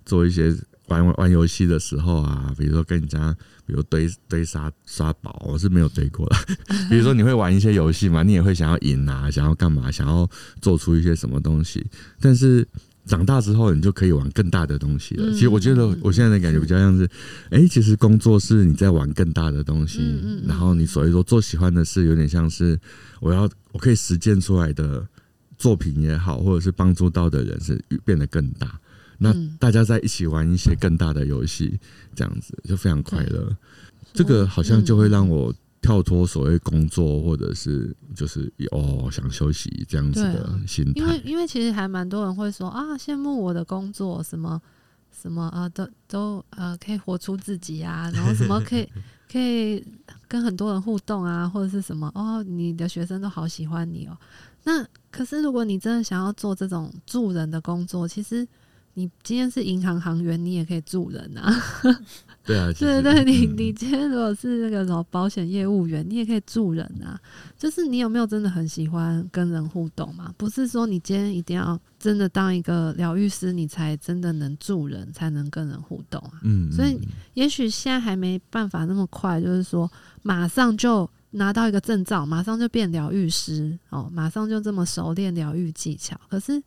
[0.06, 0.56] 做一些
[0.88, 6.36] 玩玩游戏的时候啊，比如说跟人家比如堆堆沙沙堡，我是没有堆过的。
[6.90, 10.30] 比如说你会玩一些游戏嘛，你也会想要赢啊，想要干嘛，想要
[10.62, 11.86] 做出一些什么东西，
[12.20, 12.68] 但是。
[13.06, 15.32] 长大之后，你就可以玩更大的东西了。
[15.32, 17.08] 其实我觉得我现在的感觉比较像是，
[17.50, 20.02] 哎，其实工作是你在玩更大的东西，
[20.48, 22.80] 然后你所以说做喜欢的事，有点像是
[23.20, 25.08] 我要我可以实践出来的
[25.58, 28.80] 作品也好，或者是帮助到的人是变得更大。
[29.18, 31.80] 那大家在一起玩一些更大的游戏，
[32.16, 33.56] 这样子就非常快乐。
[34.14, 35.54] 这个好像就会让我。
[35.86, 44.60] 跳脱所谓工作，或者是就是哦想休息这样子的心态，因为因为其实还蛮多人会说啊，羡慕我的工作，什么
[45.12, 48.90] 什么啊，都都呃可以活出自己啊， 然后什么可以
[49.32, 49.86] 可以
[50.28, 54.18] 跟很多人互动啊，或者是什么哦，你的学生都好喜欢你哦。
[54.64, 58.48] 那可是如果你真的想要做这种助人的工作，其实
[58.96, 61.54] 你今天是银行行员，你也可以助人啊。
[62.46, 67.20] 对啊，对对，你你今天如果是那个什么保险业务员，你也可以助人啊。
[67.58, 70.32] 就是你有没有真的很喜欢跟人互动嘛？
[70.38, 76.40] 不是说你今天一定要真的当一个疗愈师，你才真的能助人，才能跟人互动啊。
[76.44, 77.00] 嗯，所以
[77.34, 79.92] 也许现在还没办法那么快，就是说
[80.22, 86.16] 马上就拿到一个证照，马上就变疗愈师哦，马上就这么熟练疗愈技巧。
[86.30, 86.62] 可是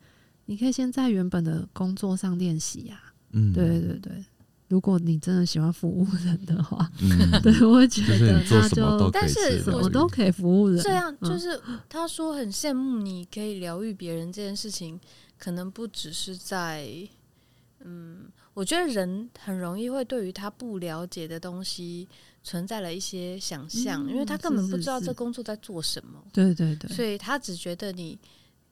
[0.45, 2.99] 你可以先在原本的工作上练习呀。
[3.31, 4.25] 嗯，对对对对。
[4.69, 10.81] 如果你真的喜欢服务人的话，嗯， 对，我会觉得那就但是什么都可以服务人。
[10.81, 11.59] 这样就是
[11.89, 14.99] 他说很羡慕你可以疗愈别人这件事情，
[15.37, 16.87] 可能不只是在，
[17.83, 22.07] 嗯，我觉得人很容易会对于他不了解的东西
[22.43, 26.23] 存在了一些想象，因为他根本不知道这工作在做什么。
[26.31, 28.17] 对对对，所以他只觉得你。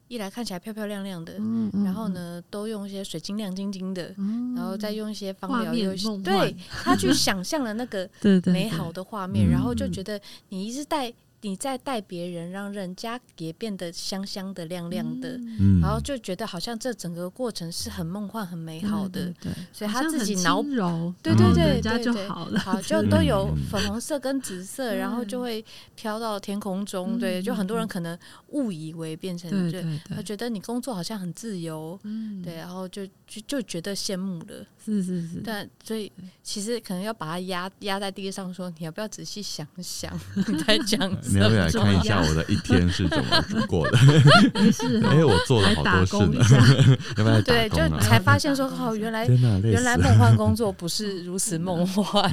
[0.08, 5.94] 一来看起来漂漂亮亮的，嗯嗯、然后呢，都用一些水晶亮晶晶的，嗯、然后再用一些芳疗，有
[6.24, 8.10] 对他去想象了那个
[8.52, 11.14] 美好的画面，然后就觉得你一直带。
[11.42, 19.26] 你在带别人，让人家也变得香香的、亮亮的，嗯、然后就觉得好像这整个过程是很梦幻、很美好的。
[19.26, 25.64] 对，对，对，所以他自己脑柔，对对对，人家就好了，好就都有粉红色跟紫色，嗯、然后就会
[25.96, 27.20] 飘到天空中。
[27.20, 28.18] 对，就很多人可能
[28.48, 34.66] 误以为变成对，他觉得你工作好像很自由，嗯、对，然后就就就觉得羡慕了。
[34.84, 36.10] 是是是，但所以
[36.42, 40.98] 其实可能要把它压压在地上，说你要不要仔细想想 你在讲。
[41.30, 43.98] 你要不要来看一下我的一天是怎么过的？
[44.56, 46.44] 没事， 哎，我做了好多事呢。
[47.18, 52.32] 要不要对，就才发现说哦，原来原来梦幻工作不是如此梦幻。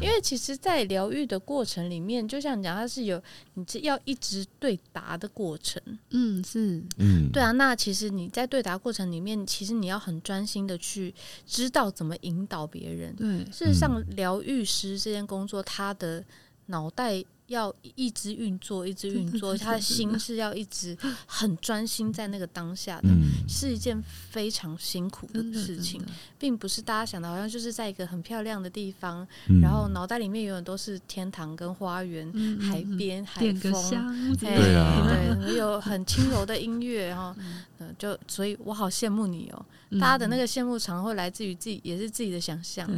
[0.00, 3.20] 因为其实，在疗愈的过程里面，就像你讲，它是有
[3.54, 5.80] 你这要一直对答的过程。
[6.10, 7.52] 嗯，是，嗯，对啊。
[7.52, 11.14] 那其实你在对答过程里面，其实你要很专心的去
[11.46, 13.14] 知道怎么引导别人。
[13.16, 16.24] 对，事实上，疗愈师这件工作，他的
[16.66, 17.24] 脑袋。
[17.50, 20.96] 要一直运作，一直运作，他的心是要一直
[21.26, 26.00] 很专心在那个当下的，嗯、是一件非常辛苦的事情，
[26.38, 35.08] 并不是大家想的，好像就是在一个很漂亮的地方，嗯、然后脑袋里面永远都是天堂跟花园、嗯、海边、海风，对啊，
[35.42, 37.34] 对，有很轻柔的音乐，然后，
[37.80, 39.66] 嗯，就所以我好羡慕你哦，
[39.98, 42.88] 大家的那个羡慕常会来自于自己，也是自己的想象。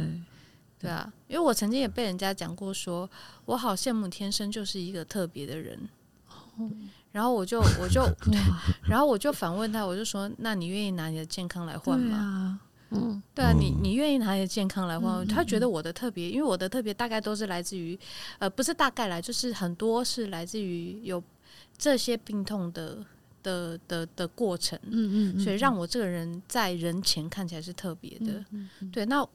[0.83, 3.09] 对啊，因为我曾经也被人家讲过说，说
[3.45, 5.79] 我好羡慕天生就是一个特别的人。
[7.11, 8.39] 然后我就我就 对，
[8.87, 12.59] 然后我就反问他，我就说：那你愿意拿你的健康来换吗？
[12.91, 15.25] 嗯，对啊，你你愿意拿你的健康来换？
[15.27, 17.97] 他觉得我的特别，因为我的特别大概都是来自于，
[18.37, 21.23] 呃，不是大概来，就是很多是来自于有
[21.75, 22.97] 这些病痛的
[23.41, 24.77] 的的的过程。
[24.83, 28.45] 嗯嗯，所以让我这个人在人前看起来是特别的。
[28.91, 29.27] 对，那。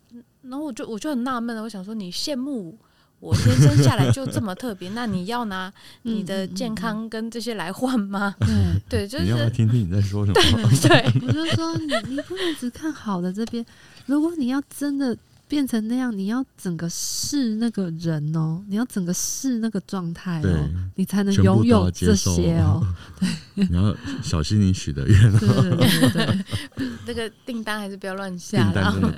[0.43, 2.78] 然后我就我就很纳闷了，我想说，你羡慕
[3.20, 5.72] 我天生下来就这么特别， 那你要拿
[6.03, 8.34] 你的健康跟这些来换吗？
[8.49, 10.68] 嗯、对对，就是你要听听你在说什么？
[10.82, 13.64] 对，对 我就说你你不能只看好的这边，
[14.07, 15.16] 如果你要真的。
[15.49, 22.86] 变成那样，你要整个是那个人哦，你要整个是那个状态哦，你才能拥有这些哦。
[23.18, 23.28] 对，
[23.68, 25.32] 你要小心你许的愿。
[25.38, 26.44] 对对对，
[27.07, 29.16] 那个订单还是不要乱下的。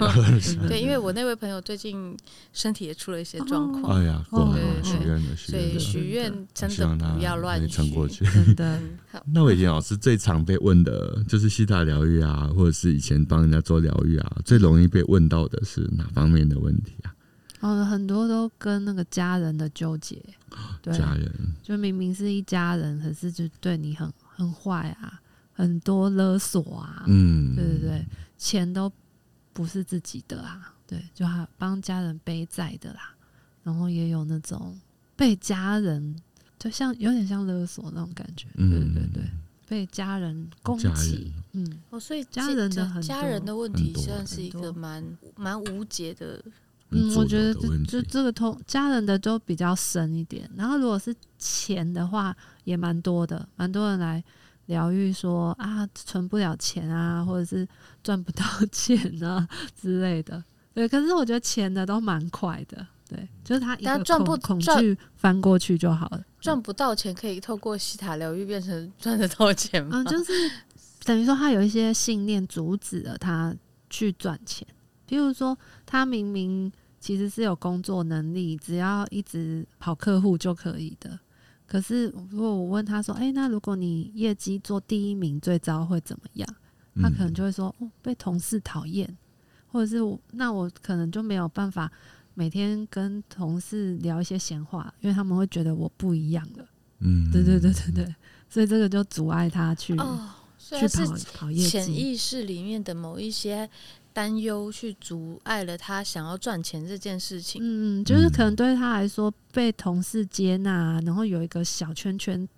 [0.68, 2.16] 对，因为我那位朋友最近
[2.52, 3.98] 身体也出了一些状况。
[3.98, 8.24] 哎呀，过了许愿的许愿，所以许愿真的不要乱撑过去。
[8.24, 8.80] 真的。
[9.32, 17.14] 那伟杰老师最常被问的就是西塔疗愈啊，或者是以前帮人家做疗愈啊，最容易被问到的是哪方面的问题啊？
[17.60, 20.22] 哦，很多都跟那个家人的纠结，
[20.82, 21.30] 对，家人。
[21.62, 25.20] 就明明是一家人，可是就对你很很坏啊，
[25.52, 28.06] 很多勒索啊，嗯，对对对，
[28.38, 28.90] 钱都
[29.52, 33.14] 不是自己的啊，对，就还帮家人背债的啦，
[33.62, 34.78] 然后也有那种
[35.16, 36.16] 被家人。
[36.58, 39.22] 就像有点像勒索那种感觉，嗯、对对。
[39.22, 39.30] 对，
[39.70, 46.42] 被家人攻击，嗯，哦，所以家人的家人的问题算是一个蛮蛮无解的，
[46.88, 54.20] 嗯，我觉得就就这个通家人的都比较深一点，然后如果是钱的话，也蛮多的，蛮多人来
[54.66, 57.64] 疗愈说啊，存不了钱啊，或者是
[58.02, 59.48] 赚不到钱啊
[59.80, 60.42] 之类的，
[60.74, 62.84] 对，可是我觉得钱的都蛮快的。
[63.10, 66.24] 对，就是他一个赚不恐惧翻过去就好了。
[66.40, 69.90] 赚不到钱可以透过西塔疗愈变成 赚得到钱吗？
[70.00, 70.32] 嗯，就是
[71.04, 73.52] 等于说他有一些信念阻止了他
[73.90, 74.64] 去赚钱。
[75.06, 81.18] 比如说，他明明其实是有工作能力，只要一直跑客户就可以的。
[81.66, 86.48] 可是如果我问他说：“哎，那如果你业绩做第一名，最糟会怎么样？”
[87.02, 89.16] 他可能就会说：“哦，被同事讨厌，
[89.66, 91.90] 或者是我那我可能就没有办法。”
[92.40, 96.66] 每天跟同事聊一些闲话，因为他们会觉得我不一样了。
[97.00, 98.14] 嗯，对对对对对，
[98.48, 100.18] 所以这个就阻碍他去、哦、
[100.58, 101.68] 去跑跑业绩。
[101.68, 103.68] 潜意识里面的某一些
[104.14, 107.60] 担忧，去阻碍了他想要赚钱这件事情。
[107.62, 112.48] 嗯，就是可能对他来说，被同事接纳，然后有一个小圈圈，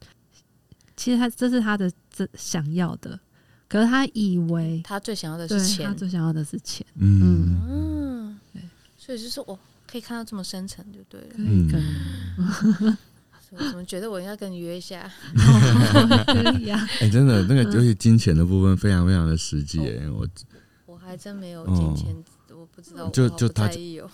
[0.96, 3.18] 其实他这是他的这想要的，
[3.68, 6.86] 可是他以为他最想要的是钱，他最想要的是钱。
[6.94, 7.60] 嗯。
[7.68, 7.92] 嗯
[9.04, 9.58] 所以就是我
[9.92, 11.26] 可以看到这么深层，就对了。
[11.36, 11.68] 嗯
[13.54, 15.12] 我怎么觉得我应该跟你约一下？
[16.26, 16.88] 可以啊。
[17.02, 19.78] 哎，真的，那个尤其金钱的部分非常非常的实际。
[19.80, 20.26] 哎，我
[20.86, 23.10] 我还真没有金钱，我不知道。
[23.10, 23.68] 就就他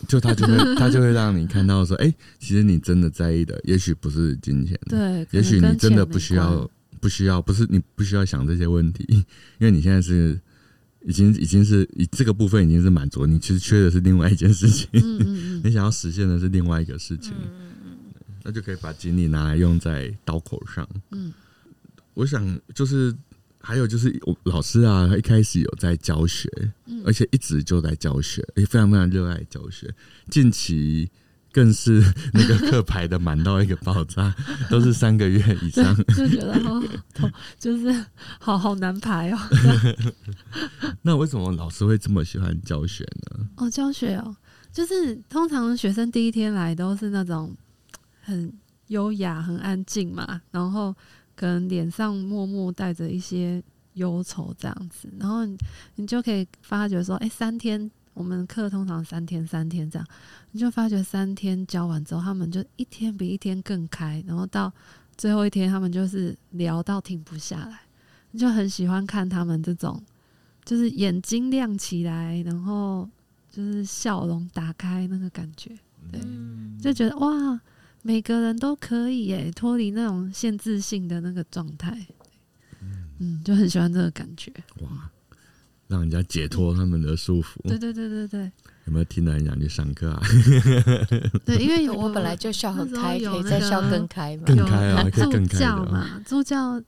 [0.08, 6.68] 就他就会 他就会让你看到说，哎，其实你真的在意的，也许不是金钱，对，也许你真的不需要，
[7.00, 9.24] 不需要，不是你不需要想这些问题，因
[9.60, 10.36] 为你现在是
[11.08, 14.86] 已经已经是以这个部分已经是满足，你其实缺的是另外一件事情，
[15.64, 17.32] 你想要实现的是另外一个事情。
[18.44, 20.86] 那就可以把精力拿来用在刀口上。
[21.12, 21.32] 嗯，
[22.12, 23.14] 我想就是
[23.58, 26.46] 还有就是我老师啊，他一开始有在教学，
[26.84, 29.90] 嗯，而且一直就在教学，也非常非常热爱教学。
[30.28, 31.10] 近期
[31.52, 34.34] 更是那个课排的满到一个爆炸，
[34.70, 37.28] 都是三个月以上， 就觉得好，
[37.58, 38.04] 就是
[38.38, 39.38] 好好难排哦。
[41.02, 43.46] 那为什么老师会这么喜欢教学呢？
[43.56, 44.36] 哦，教学哦，
[44.72, 47.56] 就是通常学生第一天来都是那种。
[48.20, 48.52] 很
[48.88, 50.94] 优雅，很安静嘛，然后
[51.34, 53.62] 可能脸上默默带着一些
[53.94, 55.56] 忧愁这样子，然后你，
[55.94, 60.06] 你就可以发觉说，哎、欸，三天我们课通常三天三天这样，
[60.50, 64.72] 你就发觉三天教完之后，他们就一天比一天更开，然后到
[65.16, 67.80] 最后一天，他们就是聊到停不下来，
[68.32, 70.02] 你就很喜欢看他们这种，
[70.64, 73.08] 就是眼睛亮起来，然后
[73.48, 75.70] 就是笑容打开那个感觉，
[76.10, 76.20] 对，
[76.82, 77.60] 就觉得哇。
[78.00, 82.06] 每个人都可以耶，脱离那种限制性的那个状态，
[83.18, 84.52] 嗯，就很喜欢这个感觉。
[84.82, 85.10] 哇，
[85.88, 87.60] 让人家解脱他们的束缚。
[87.66, 88.52] 对对对对对。
[88.84, 90.22] 有没有听到人讲去上课啊？
[91.44, 94.44] 对，因为我本来就笑很开，可以再笑更开嘛。
[94.46, 95.48] 更开啊，可以更开。
[95.48, 96.82] 助教嘛，助教，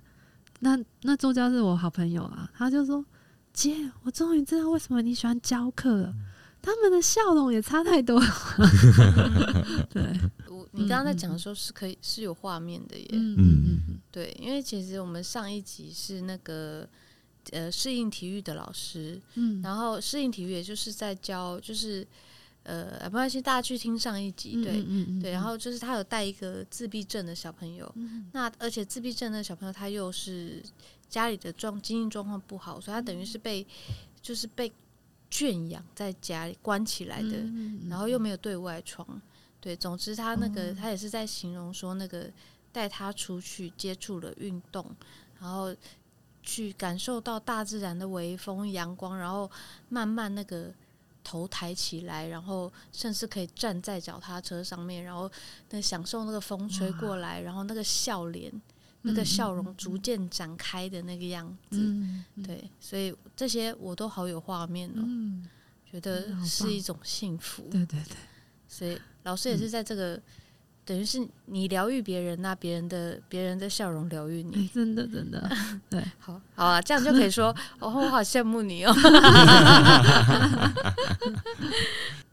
[0.61, 3.05] 那那助教是我好朋友啊，他就说
[3.53, 3.75] ：“姐，
[4.05, 6.15] 我终于知道为什么你喜欢教课了，
[6.63, 8.27] 他们的笑容也差太多了。
[9.93, 10.03] ”对。
[10.73, 16.89] 你刚刚在讲的时候是可以是有画面的耶，嗯嗯嗯，对，因为其实我们上一集是那个
[17.53, 22.07] 呃适应体育的老师，嗯，然后适应体育也就是在教，就是
[22.63, 27.93] 呃没关系，大家去听上一集，对，嗯对，然后就是他有带一个自闭症的小朋友，
[28.33, 30.63] 那而且自闭症的小朋友他又是
[31.09, 33.67] 家里的状经济状况不好，所以他等于是被
[34.23, 34.71] 就是被
[35.31, 37.45] 圈养在家里关起来的，
[37.89, 39.21] 然后又没有对外窗。
[39.61, 42.31] 对，总之他那个他也是在形容说，那个
[42.73, 44.85] 带他出去接触了运动，
[45.39, 45.75] 然后
[46.43, 49.51] 去感受到大自然的微风、阳光，然后
[49.89, 50.73] 慢慢那个
[51.23, 55.31] 头抬起来，然后甚至可以站在脚踏车上面，然后
[55.71, 58.53] 那享受那个风吹过来，然后那个笑脸、
[59.03, 61.97] 那个笑容逐渐展开的那个样子。
[62.43, 65.03] 对，所以这些我都好有画面哦，
[65.91, 67.63] 觉得是一种幸福。
[67.71, 68.17] 对对对，
[68.69, 68.99] 所以。
[69.25, 70.23] 老师也是在这个，嗯、
[70.91, 75.49] 等于是你疗愈别人，那别人的别人的笑容疗愈你，真的真的，
[75.89, 78.93] 对，好好啊，这样就可以说，哦，我好羡慕你哦。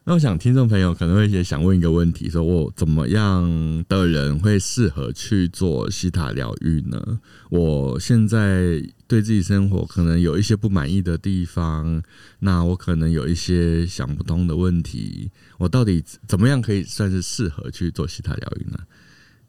[0.10, 3.44] 那我想听众朋友可能会也想问一个问题：说我怎么样
[3.90, 7.20] 的人会适合去做西塔疗愈呢？
[7.50, 12.02] 我现在对自己生活可能有一些不满意的地方，
[12.40, 18.80] 那我可能有一些想不通的问题，我到底怎么样可以算是适合去做西塔疗愈呢？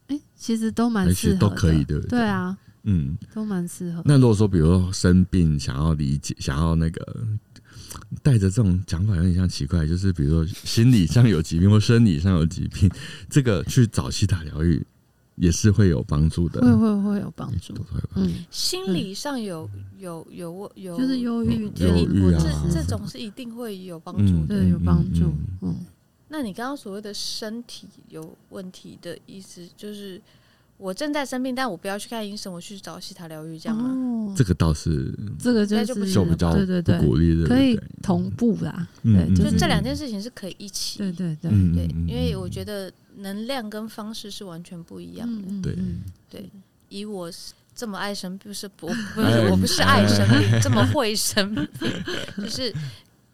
[0.07, 2.19] 哎、欸，其实都蛮适合，都可以，对不对？
[2.19, 4.01] 对啊，嗯，都蛮适合。
[4.03, 7.25] 那如果说，比如说生病，想要理解，想要那个。
[8.21, 12.89] 带着这种讲法有点像奇怪，就是比如说心理上有疾病或生理上有疾病，
[13.29, 14.85] 这个去找西塔疗愈
[15.35, 17.73] 也是会有帮助的，会会会有帮助。
[18.15, 25.33] 嗯，心理上有有有有就是忧郁，忧郁啊，这这种是一定会有帮助的，对，有帮助。
[25.61, 25.75] 嗯，
[26.27, 30.21] 那你刚刚所谓的身体有问题的意思就是？
[30.79, 33.89] 我正在生病，但我不要去看医生，我去找希塔疗愈，这样吗？
[33.89, 38.87] 哦，这个倒是，这个就是就比较不鼓励的，可以同步啦。
[39.03, 40.99] 对，就这两件事情是可以一起。
[40.99, 45.61] 对对对对，因为我觉得能量跟方式是完全不一样的。
[45.61, 45.77] 对
[46.29, 46.49] 对，
[46.87, 47.29] 以我
[47.75, 51.91] 这么爱生病，不是不不是我不是爱生病，这么会生病，
[52.37, 52.73] 就是。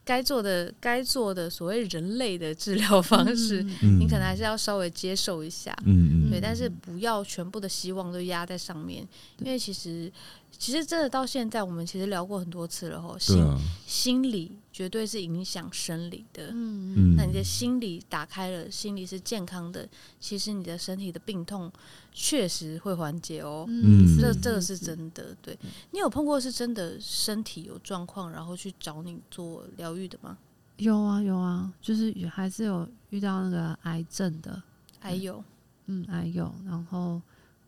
[0.05, 9.05] 该做的，该做的所谓人类的治疗方式，嗯、你可能还是要稍微接受一下，嗯、对，但是不要全部的希望都压在上面，
[9.39, 10.09] 因为其实，
[10.57, 14.51] 其实真的到现在，我们其实聊过很多次了哈，心、啊、心理。
[14.75, 16.47] 绝对是影响生理的。
[16.51, 19.87] 嗯嗯，那你的心理打开了，心理是健康的，
[20.19, 21.71] 其实你的身体的病痛
[22.17, 23.65] 确实会缓解哦。
[23.67, 25.35] 嗯，这这个是真的。
[25.41, 25.59] 对，
[25.91, 30.37] 你有碰过是真的身体有状况，然后去找你做疗愈的吗？
[30.77, 34.63] 有啊有啊，就是还是有遇到那个癌症的，
[34.97, 35.43] 还有
[35.87, 37.21] 嗯癌有，然后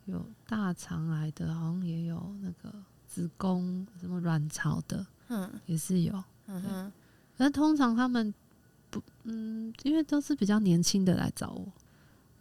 [0.05, 2.73] 有大肠癌的，好像也有那个
[3.05, 5.49] 子宫什么卵巢的，嗯。
[5.65, 6.23] 也是有。
[6.47, 6.91] 嗯哼，
[7.35, 8.33] 那通常他们
[8.89, 11.67] 不嗯，因为都是比较年轻的来找我，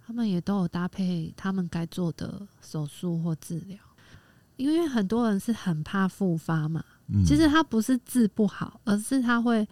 [0.07, 3.77] 他们也都有搭配他们该做的手术或治疗，
[4.57, 6.85] 因为很多人是很怕复发嘛。
[7.09, 9.67] 嗯其实他不是治不好，而是他会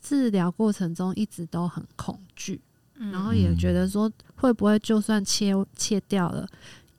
[0.00, 2.60] 治疗过程中一直都很恐惧，
[2.96, 6.48] 嗯然后也觉得说会不会就算切切掉了，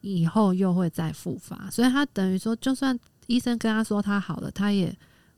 [0.01, 2.97] 以后又会再复发，所以他等于说，就算
[3.27, 4.95] 医生跟他说他好了，他也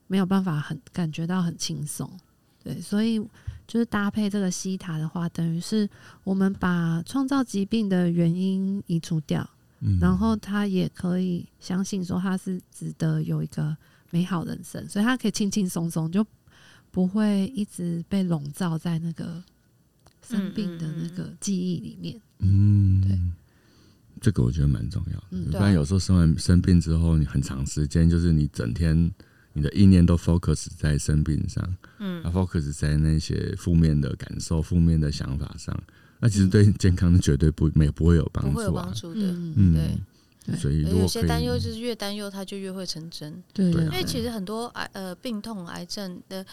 [0.07, 2.09] 没有办法很感觉到很轻松。
[2.63, 3.19] 对，所以
[3.72, 5.89] 就是搭配这个西塔的话，等于是
[6.26, 9.49] 我们把创造疾病的原因移除掉。
[9.80, 13.76] 嗯然后他也可以相信说他是值得有一个
[14.09, 16.28] 美好人生，所以他可以轻轻松松，就
[16.91, 19.41] 不会一直被笼罩在那个
[20.22, 22.22] 生病的那个记忆里面。
[22.39, 23.17] 嗯，对，
[24.19, 29.09] 这个我觉得蛮重要的，嗯不然有时候生完生病之后，你很长时间就是你整天
[29.54, 32.24] 你的意念都 focus 在生病上，嗯。
[32.24, 35.78] 啊，focus 在那些负面的感受、负面的想法上，
[36.20, 39.20] 那其实对健康绝对不没不会有帮助不会有帮助的。
[39.22, 39.97] 嗯，嗯，对。
[40.43, 43.32] 对所以如有些担忧就是越担忧，它就越会成真。
[43.54, 43.72] 对。
[43.72, 46.43] 对对啊因为其实很多癌呃病痛、癌症的，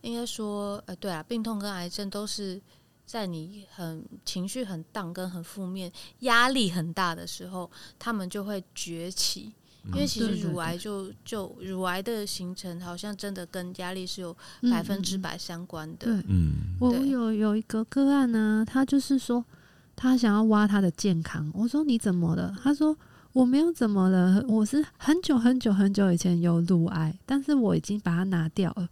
[0.00, 2.60] 应该说呃对啊，病痛跟癌症都是
[3.04, 9.52] 在你很情绪很荡跟很负面、压力很大的时候，他们就会崛起。
[9.92, 14.36] 因为其实乳癌就就乳癌的形成，好像真的跟压力是有
[14.70, 16.06] 百分之百相关的。
[16.06, 19.44] 对，嗯我有有一个个案呢、他就是说
[19.94, 21.50] 他想要挖他的健康。
[21.54, 22.54] 我说你怎么了？
[22.62, 22.96] 他说
[23.32, 28.88] 我没有怎么了，我是很久很久很久以前有乳癌，但是我已经把它拿掉了。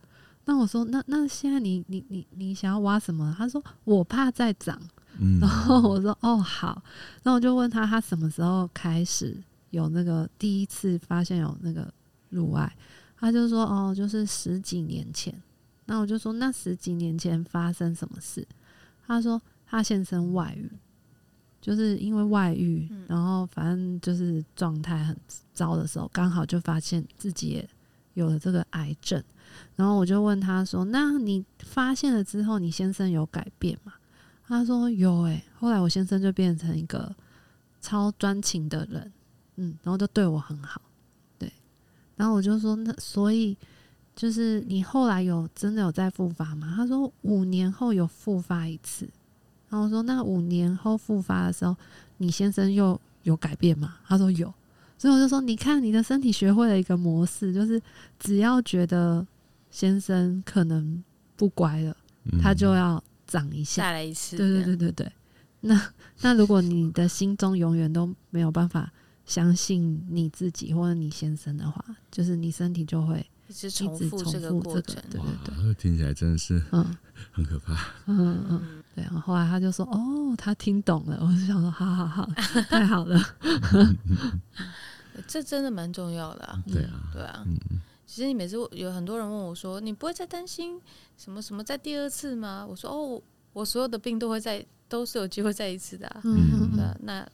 [0.47, 3.35] 那我说那那现在你你你你想要挖什么？
[3.37, 4.81] 他说我怕再长。
[5.19, 6.83] 嗯 然后我说哦好，
[7.23, 9.37] 那我就问他他什么时候开始
[9.75, 11.93] 有那个第一次发现有那个
[12.31, 12.77] 乳癌，
[13.19, 15.35] 他就说哦就是十几年前。
[15.87, 18.47] 那我就说那十几年前发生什么事？
[19.07, 20.71] 他说他先生外遇，
[21.61, 25.17] 就是因为外遇，然后反正就是状态很
[25.53, 27.69] 糟的时候，刚好就发现自己也
[28.15, 29.23] 有了这个癌症。
[29.77, 33.93] 然后我就问他说：“那你发现了之后，你先生有改变吗？”
[34.47, 37.15] 他说有诶、后来我先生就变成一个
[37.81, 39.13] 超专情的人，
[39.57, 40.81] 嗯，然后就对我很好，
[41.39, 41.53] 对。
[42.17, 43.57] 然后我就说，那所以
[44.17, 46.73] 就是你后来有真的有再复发吗？
[46.77, 49.09] 他说五年后有复发一次。
[49.69, 51.77] 然后我说那五年后复发的时候，
[52.19, 53.97] 你先生又有改变吗？
[54.07, 54.53] 他说有。
[54.97, 57.83] 所以我就说，你看你的身体学会了一个模式，就是
[58.19, 59.27] 只要觉得
[59.71, 61.03] 先生可能
[61.37, 61.97] 不乖了，
[62.33, 63.83] 嗯他就要长一下。
[63.83, 65.13] 再来一次，对对对对对，
[65.61, 65.93] 那
[66.23, 68.91] 那如果你的心中永远都没有办法
[69.27, 75.03] 相信你自己或者你先生的话，就是你身体就会一直重复这个过程。
[75.11, 76.85] 对哇对对，听起来真的是嗯
[77.33, 77.75] 很可怕。
[78.07, 79.05] 嗯嗯，对。
[79.05, 81.19] 然后后来他就说：“哦，他听懂了。
[81.23, 82.27] ”我就想说：“好好好，
[82.69, 83.19] 太好了。
[85.27, 86.63] 这真的蛮重要的啊。
[86.67, 87.57] 对啊，对啊，嗯
[88.07, 90.81] 其实你每次有很多人问我说：“你不会再担心
[91.17, 93.23] 什么什么在第二次吗？”我说：“哦，我
[93.55, 96.21] 我所有的病都会在都是有机会再一次的、啊。
[96.23, 97.29] 嗯”嗯嗯对啊，那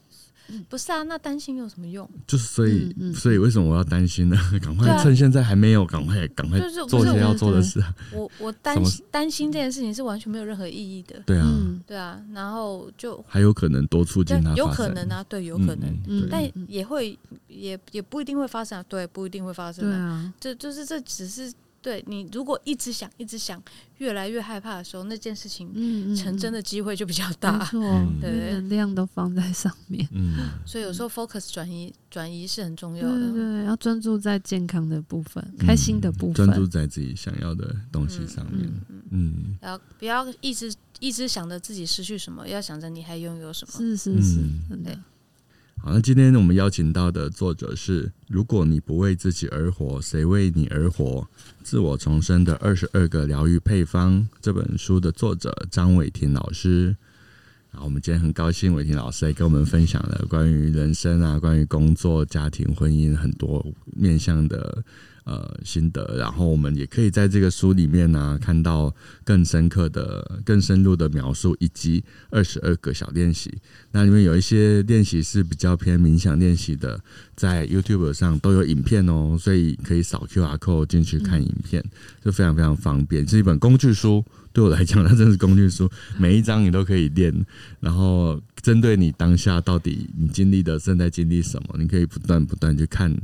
[0.69, 2.09] 不是啊，那担心有什么用？
[2.27, 4.37] 就是所以嗯嗯所以为什么我要担心呢？
[4.61, 7.95] 赶快趁现在还没有，赶快赶快就是做一些要做的事啊。
[8.13, 11.23] 我我担心担心这件事情是完全没有任何意义的。
[11.27, 17.17] 对啊，嗯对啊，然后就还有可能多促对进它有可能啊，对，有可能，但也会
[17.49, 19.91] 也也不一定会发生啊，对，不一定会发生啊。
[19.91, 21.53] 对啊，这就是这只是
[21.83, 23.63] 对你如果一直想一直想，
[23.99, 25.69] 越来越害怕的时候，那件事情
[26.15, 27.65] 成真的的机会就比较没大。
[27.65, 30.07] 错，嗯对能量都放在上面。
[30.13, 33.33] 嗯，所以有时候 focus 转移转移是很重要对的。
[33.33, 36.33] 对，要专注在健康的部分、开心的部分。
[36.33, 38.67] 嗯专注在自己想要的东西上面。
[38.67, 43.73] 嗯嗯，嗯然后不要一直一直想着自己失去什么，要想着你还拥有什么。
[43.79, 44.39] 是是是
[44.85, 44.99] 对。
[45.83, 51.27] 好，那今天我们邀请到的作者是：如果你不为自己而活，谁为你而活？
[51.63, 56.95] 自我重生的二十二个疗愈配方这本书的作者张伟婷老师。
[57.73, 64.85] 好我们今天很高兴，伟霆老师来跟我们分享了关于人生啊，关于工作、家庭、婚姻很多面向的。
[65.25, 73.53] 呃，心得，然后我们也可以在这个书里面呢、看到更深刻的、更深入的描述，以及二十二个小练习。
[73.93, 77.01] 那里面有一些练习是比较偏冥想练习的，
[77.37, 81.85] 在 YouTube 上都有影片哦，所以可以扫 QR code 进去看影片，
[82.25, 83.27] 就非常非常方便。
[83.29, 85.89] 是一本工具书，对我来讲，它真是工具书，
[86.19, 87.33] 每一章你都可以练，
[87.79, 93.15] 然后针对你当下到底你经历的正在经历什么，你可以不断不断去看。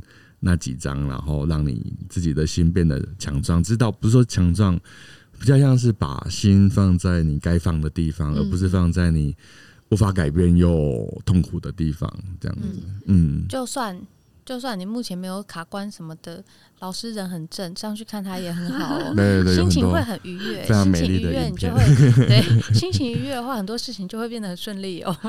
[0.40, 3.62] 那几张，然后让你自己的心变得强壮。
[3.62, 4.78] 知道不是说强壮，
[5.38, 9.34] 比较像是把心放在你该放的地方，嗯、而不是放在你
[9.90, 12.12] 无法改变又痛苦的地方。
[12.40, 12.68] 这样子，
[13.06, 13.98] 嗯，嗯就算
[14.46, 16.42] 就算你目前没有卡关什么的。
[16.80, 21.82] 老师人很正，上去看他也很好哦， 对对对，心情会很愉悦，心情愉悦你就会
[22.28, 25.16] 对，心情愉悦的话，很多事情就会变得很顺利哦。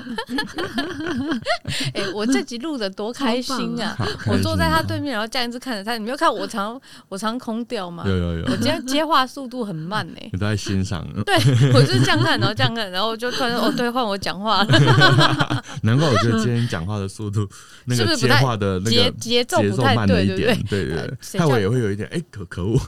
[1.95, 3.95] 哎、欸，我这集录的多开心啊！
[3.97, 6.77] 心我坐在他对面，然后这样一直看着他，你没有看我常
[7.07, 8.03] 我常空掉吗？
[8.05, 10.29] 有有有，我今天接话速度很慢呢、欸。
[10.33, 11.07] 你都在欣赏？
[11.25, 11.33] 对，
[11.73, 15.63] 我就是这样看，然后这样看，然后就突然哦，对，换我讲话了。
[15.83, 17.47] 难怪我觉得今天讲话的速度，
[17.85, 20.55] 那个接话的那个节节奏不太对，对不对？
[20.69, 21.17] 对对对。
[21.33, 22.79] 那我也会有一点哎、欸，可可恶！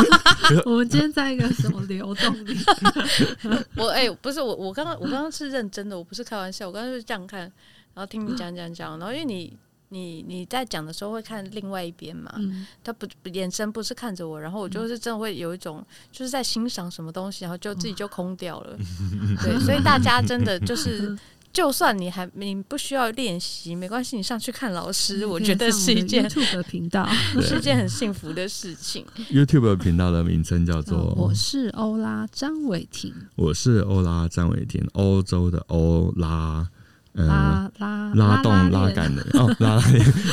[0.64, 2.56] 我们今天在一个什么流动里？
[3.76, 6.66] 我哎、欸，不是我，我刚刚我刚刚是认真的，我不是开玩笑。
[6.66, 7.40] 我刚刚是这样看，
[7.94, 9.56] 然后听你讲讲讲，然后因为你
[9.90, 18.76] 你你在讲的时候会看另外一边嘛，嗯、他不眼神不是看着我，然后我就是真的会有一种就是在欣赏什么东西，然后就自己就空掉了。
[19.42, 21.16] 对，所以大家真的就是。
[21.58, 27.04] 就算你还你不需要练习，没关系，你上去看老师，我觉得是一件 YouTube 频道，
[27.42, 29.04] 是一件很幸福的事情。
[29.28, 36.68] YouTube 频道的名称叫做“我是欧拉张伟婷”，我是欧拉张伟婷，欧洲的欧拉。
[37.12, 39.80] 拉拉拉动拉杆的哦， 拉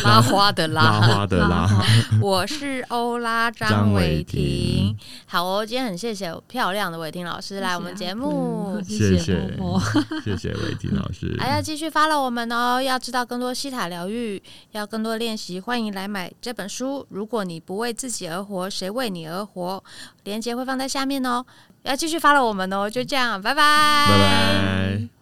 [0.03, 1.67] 拉花的拉拉花的拉。
[2.21, 4.95] 我是欧拉张伟婷，
[5.25, 9.57] 好哦，今天很谢谢漂亮的伟婷老师来我们节目，谢谢
[10.23, 12.81] 谢谢伟婷老师，还要继续 follow 我们哦。
[12.81, 14.41] 要知道更多西塔疗愈，
[14.71, 17.05] 要更多练习，欢迎来买这本书。
[17.09, 19.83] 如果你不为自己而活，谁为你而活？
[20.23, 21.43] 链接会放在下面哦。
[21.83, 25.14] 要继续 follow 我们哦，就这样，拜拜，拜拜。